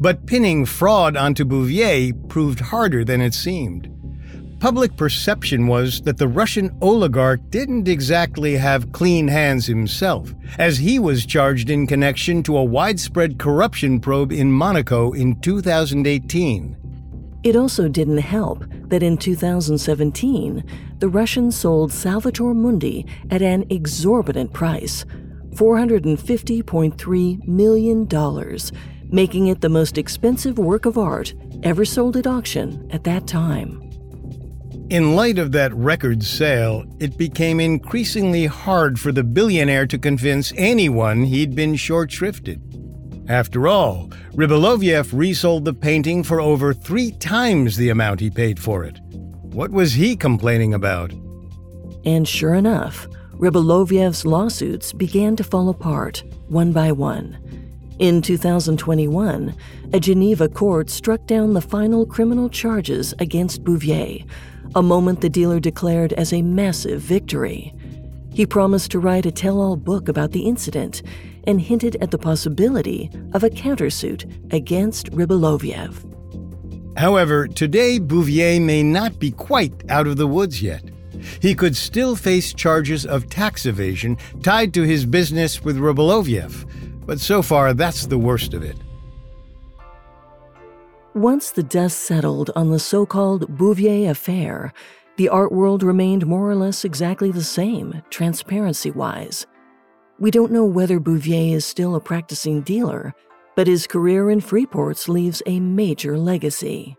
But 0.00 0.26
pinning 0.26 0.66
fraud 0.66 1.16
onto 1.16 1.44
Bouvier 1.44 2.12
proved 2.28 2.60
harder 2.60 3.04
than 3.04 3.20
it 3.20 3.34
seemed. 3.34 3.88
Public 4.62 4.96
perception 4.96 5.66
was 5.66 6.00
that 6.02 6.18
the 6.18 6.28
Russian 6.28 6.70
oligarch 6.80 7.40
didn't 7.50 7.88
exactly 7.88 8.56
have 8.56 8.92
clean 8.92 9.26
hands 9.26 9.66
himself, 9.66 10.32
as 10.56 10.78
he 10.78 11.00
was 11.00 11.26
charged 11.26 11.68
in 11.68 11.86
connection 11.86 12.44
to 12.44 12.56
a 12.56 12.64
widespread 12.64 13.40
corruption 13.40 13.98
probe 13.98 14.30
in 14.30 14.52
Monaco 14.52 15.12
in 15.12 15.40
2018. 15.40 16.76
It 17.42 17.56
also 17.56 17.88
didn't 17.88 18.18
help 18.18 18.64
that 18.92 19.02
in 19.02 19.16
2017, 19.16 20.62
the 20.98 21.08
Russians 21.08 21.56
sold 21.56 21.90
Salvator 21.90 22.52
Mundi 22.52 23.06
at 23.30 23.40
an 23.40 23.64
exorbitant 23.70 24.52
price 24.52 25.06
$450.3 25.54 27.48
million 27.48 28.06
making 29.10 29.46
it 29.46 29.62
the 29.62 29.68
most 29.70 29.96
expensive 29.96 30.58
work 30.58 30.84
of 30.84 30.98
art 30.98 31.32
ever 31.62 31.86
sold 31.86 32.18
at 32.18 32.26
auction 32.26 32.86
at 32.90 33.04
that 33.04 33.26
time. 33.26 33.80
In 34.90 35.16
light 35.16 35.38
of 35.38 35.52
that 35.52 35.74
record 35.74 36.22
sale, 36.22 36.84
it 37.00 37.16
became 37.16 37.60
increasingly 37.60 38.44
hard 38.44 39.00
for 39.00 39.10
the 39.10 39.24
billionaire 39.24 39.86
to 39.86 39.98
convince 39.98 40.52
anyone 40.58 41.24
he'd 41.24 41.54
been 41.54 41.76
short 41.76 42.10
shrifted. 42.10 42.71
After 43.32 43.66
all, 43.66 44.10
Rybolovlev 44.34 45.18
resold 45.18 45.64
the 45.64 45.72
painting 45.72 46.22
for 46.22 46.38
over 46.38 46.74
three 46.74 47.12
times 47.12 47.78
the 47.78 47.88
amount 47.88 48.20
he 48.20 48.28
paid 48.28 48.60
for 48.60 48.84
it. 48.84 49.00
What 49.40 49.70
was 49.70 49.94
he 49.94 50.16
complaining 50.16 50.74
about? 50.74 51.14
And 52.04 52.28
sure 52.28 52.52
enough, 52.52 53.08
Rybolovlev's 53.38 54.26
lawsuits 54.26 54.92
began 54.92 55.34
to 55.36 55.44
fall 55.44 55.70
apart, 55.70 56.22
one 56.48 56.72
by 56.72 56.92
one. 56.92 57.38
In 57.98 58.20
2021, 58.20 59.54
a 59.94 59.98
Geneva 59.98 60.46
court 60.46 60.90
struck 60.90 61.26
down 61.26 61.54
the 61.54 61.62
final 61.62 62.04
criminal 62.04 62.50
charges 62.50 63.14
against 63.18 63.64
Bouvier, 63.64 64.26
a 64.74 64.82
moment 64.82 65.22
the 65.22 65.30
dealer 65.30 65.58
declared 65.58 66.12
as 66.12 66.34
a 66.34 66.42
massive 66.42 67.00
victory. 67.00 67.72
He 68.34 68.44
promised 68.44 68.90
to 68.90 68.98
write 68.98 69.24
a 69.24 69.32
tell 69.32 69.58
all 69.58 69.76
book 69.76 70.10
about 70.10 70.32
the 70.32 70.46
incident 70.46 71.00
and 71.46 71.60
hinted 71.60 71.96
at 72.00 72.10
the 72.10 72.18
possibility 72.18 73.10
of 73.32 73.44
a 73.44 73.50
countersuit 73.50 74.52
against 74.52 75.10
Rybolovlev. 75.10 76.08
However, 76.96 77.48
today 77.48 77.98
Bouvier 77.98 78.60
may 78.60 78.82
not 78.82 79.18
be 79.18 79.30
quite 79.30 79.72
out 79.88 80.06
of 80.06 80.16
the 80.16 80.26
woods 80.26 80.60
yet. 80.60 80.82
He 81.40 81.54
could 81.54 81.76
still 81.76 82.16
face 82.16 82.52
charges 82.52 83.06
of 83.06 83.30
tax 83.30 83.66
evasion 83.66 84.18
tied 84.42 84.74
to 84.74 84.82
his 84.82 85.06
business 85.06 85.64
with 85.64 85.78
Rybolovlev, 85.78 87.06
but 87.06 87.20
so 87.20 87.42
far, 87.42 87.74
that's 87.74 88.06
the 88.06 88.18
worst 88.18 88.54
of 88.54 88.62
it. 88.62 88.76
Once 91.14 91.50
the 91.50 91.62
dust 91.62 91.98
settled 91.98 92.50
on 92.56 92.70
the 92.70 92.78
so 92.78 93.04
called 93.04 93.46
Bouvier 93.56 94.10
affair, 94.10 94.72
the 95.16 95.28
art 95.28 95.52
world 95.52 95.82
remained 95.82 96.26
more 96.26 96.50
or 96.50 96.54
less 96.54 96.84
exactly 96.84 97.30
the 97.30 97.44
same, 97.44 98.02
transparency 98.08 98.90
wise. 98.90 99.46
We 100.18 100.30
don't 100.30 100.52
know 100.52 100.64
whether 100.64 101.00
Bouvier 101.00 101.56
is 101.56 101.64
still 101.64 101.94
a 101.94 102.00
practicing 102.00 102.60
dealer, 102.62 103.14
but 103.56 103.66
his 103.66 103.86
career 103.86 104.30
in 104.30 104.40
Freeports 104.40 105.08
leaves 105.08 105.42
a 105.46 105.60
major 105.60 106.16
legacy. 106.18 106.96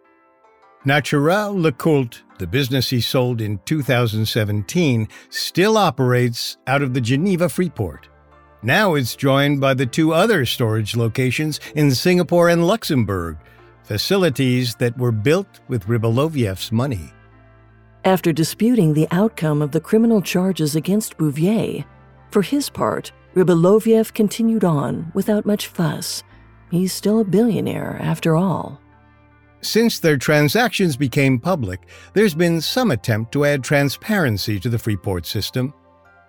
Natural 0.85 1.53
Lecoultre, 1.53 2.21
the 2.39 2.47
business 2.47 2.89
he 2.89 2.99
sold 2.99 3.39
in 3.39 3.59
2017, 3.65 5.07
still 5.29 5.77
operates 5.77 6.57
out 6.67 6.81
of 6.81 6.93
the 6.93 6.99
Geneva 6.99 7.47
Freeport. 7.47 8.09
Now 8.61 8.95
it's 8.95 9.15
joined 9.15 9.61
by 9.61 9.73
the 9.73 9.85
two 9.85 10.13
other 10.13 10.45
storage 10.45 10.95
locations 10.95 11.59
in 11.75 11.91
Singapore 11.91 12.49
and 12.49 12.67
Luxembourg, 12.67 13.37
facilities 13.83 14.75
that 14.75 14.97
were 14.97 15.11
built 15.11 15.61
with 15.67 15.85
Rybolovlev's 15.87 16.71
money. 16.71 17.13
After 18.05 18.33
disputing 18.33 18.93
the 18.93 19.07
outcome 19.11 19.61
of 19.61 19.71
the 19.71 19.79
criminal 19.79 20.21
charges 20.21 20.75
against 20.75 21.17
Bouvier, 21.17 21.85
for 22.33 22.41
his 22.41 22.69
part, 22.69 23.13
Rybolovlev 23.35 24.13
continued 24.13 24.63
on 24.63 25.11
without 25.13 25.45
much 25.45 25.67
fuss. 25.67 26.23
He's 26.71 26.91
still 26.91 27.19
a 27.19 27.25
billionaire, 27.25 27.97
after 28.01 28.35
all. 28.35 28.81
Since 29.61 29.99
their 29.99 30.17
transactions 30.17 30.97
became 30.97 31.39
public, 31.39 31.87
there's 32.13 32.35
been 32.35 32.59
some 32.59 32.91
attempt 32.91 33.31
to 33.31 33.45
add 33.45 33.63
transparency 33.63 34.59
to 34.59 34.67
the 34.67 34.79
Freeport 34.79 35.25
system 35.25 35.73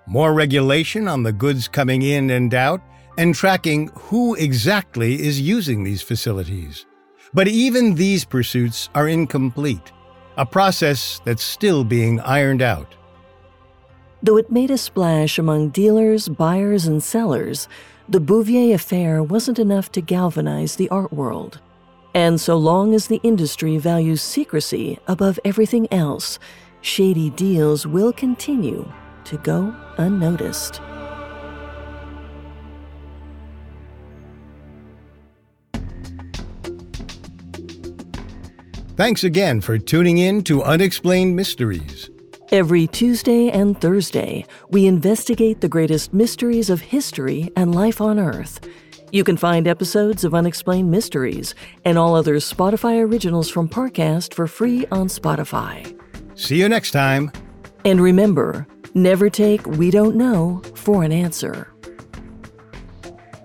more 0.06 0.34
regulation 0.34 1.08
on 1.08 1.22
the 1.22 1.32
goods 1.32 1.68
coming 1.68 2.02
in 2.02 2.30
and 2.30 2.52
out, 2.54 2.80
and 3.16 3.34
tracking 3.34 3.88
who 3.94 4.34
exactly 4.34 5.14
is 5.14 5.40
using 5.40 5.82
these 5.82 6.02
facilities. 6.02 6.84
But 7.32 7.48
even 7.48 7.94
these 7.94 8.24
pursuits 8.24 8.90
are 8.94 9.08
incomplete, 9.08 9.92
a 10.36 10.44
process 10.44 11.20
that's 11.24 11.42
still 11.42 11.84
being 11.84 12.20
ironed 12.20 12.62
out. 12.62 12.94
Though 14.24 14.38
it 14.38 14.50
made 14.50 14.70
a 14.70 14.78
splash 14.78 15.38
among 15.38 15.68
dealers, 15.68 16.30
buyers, 16.30 16.86
and 16.86 17.02
sellers, 17.02 17.68
the 18.08 18.20
Bouvier 18.20 18.74
affair 18.74 19.22
wasn't 19.22 19.58
enough 19.58 19.92
to 19.92 20.00
galvanize 20.00 20.76
the 20.76 20.88
art 20.88 21.12
world. 21.12 21.60
And 22.14 22.40
so 22.40 22.56
long 22.56 22.94
as 22.94 23.08
the 23.08 23.20
industry 23.22 23.76
values 23.76 24.22
secrecy 24.22 24.98
above 25.06 25.38
everything 25.44 25.92
else, 25.92 26.38
shady 26.80 27.28
deals 27.28 27.86
will 27.86 28.14
continue 28.14 28.90
to 29.24 29.36
go 29.36 29.76
unnoticed. 29.98 30.80
Thanks 38.96 39.22
again 39.22 39.60
for 39.60 39.76
tuning 39.76 40.16
in 40.16 40.42
to 40.44 40.62
Unexplained 40.62 41.36
Mysteries. 41.36 42.08
Every 42.54 42.86
Tuesday 42.86 43.50
and 43.50 43.80
Thursday, 43.80 44.46
we 44.70 44.86
investigate 44.86 45.60
the 45.60 45.68
greatest 45.68 46.14
mysteries 46.14 46.70
of 46.70 46.80
history 46.80 47.50
and 47.56 47.74
life 47.74 48.00
on 48.00 48.20
Earth. 48.20 48.60
You 49.10 49.24
can 49.24 49.36
find 49.36 49.66
episodes 49.66 50.22
of 50.22 50.36
Unexplained 50.36 50.88
Mysteries 50.88 51.56
and 51.84 51.98
all 51.98 52.14
other 52.14 52.36
Spotify 52.36 53.04
originals 53.04 53.50
from 53.50 53.68
Parcast 53.68 54.34
for 54.34 54.46
free 54.46 54.86
on 54.92 55.08
Spotify. 55.08 56.00
See 56.36 56.54
you 56.54 56.68
next 56.68 56.92
time. 56.92 57.32
And 57.84 58.00
remember, 58.00 58.68
never 58.94 59.28
take 59.28 59.66
We 59.66 59.90
Don't 59.90 60.14
Know 60.14 60.62
for 60.76 61.02
an 61.02 61.10
answer. 61.10 61.74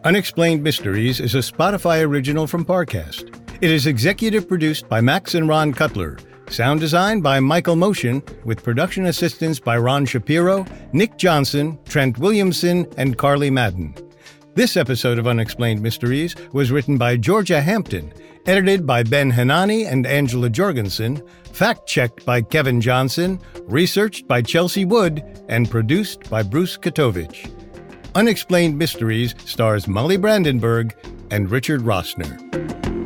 Unexplained 0.03 0.61
Mysteries 0.61 1.19
is 1.19 1.33
a 1.33 1.39
Spotify 1.39 2.05
original 2.05 2.45
from 2.45 2.63
Parcast. 2.63 3.35
It 3.59 3.71
is 3.71 3.87
executive 3.87 4.47
produced 4.47 4.87
by 4.87 5.01
Max 5.01 5.33
and 5.33 5.49
Ron 5.49 5.73
Cutler. 5.73 6.19
Sound 6.49 6.79
design 6.79 7.21
by 7.21 7.39
Michael 7.39 7.75
Motion, 7.75 8.23
with 8.43 8.63
production 8.63 9.05
assistance 9.05 9.59
by 9.59 9.77
Ron 9.77 10.03
Shapiro, 10.05 10.65
Nick 10.93 11.15
Johnson, 11.15 11.77
Trent 11.85 12.17
Williamson, 12.17 12.87
and 12.97 13.17
Carly 13.17 13.51
Madden. 13.51 13.93
This 14.55 14.75
episode 14.75 15.19
of 15.19 15.27
Unexplained 15.27 15.79
Mysteries 15.79 16.35
was 16.51 16.71
written 16.71 16.97
by 16.97 17.17
Georgia 17.17 17.61
Hampton, 17.61 18.11
edited 18.47 18.87
by 18.87 19.03
Ben 19.03 19.29
Hanani 19.29 19.85
and 19.85 20.07
Angela 20.07 20.49
Jorgensen, 20.49 21.21
fact 21.53 21.87
checked 21.87 22.25
by 22.25 22.41
Kevin 22.41 22.81
Johnson, 22.81 23.39
researched 23.65 24.27
by 24.27 24.41
Chelsea 24.41 24.85
Wood, 24.85 25.23
and 25.49 25.69
produced 25.69 26.27
by 26.31 26.41
Bruce 26.41 26.77
Katovich. 26.77 27.51
Unexplained 28.15 28.75
Mysteries 28.75 29.35
stars 29.45 29.87
Molly 29.87 30.17
Brandenburg 30.17 30.95
and 31.29 31.51
Richard 31.51 31.81
Rossner. 31.81 32.98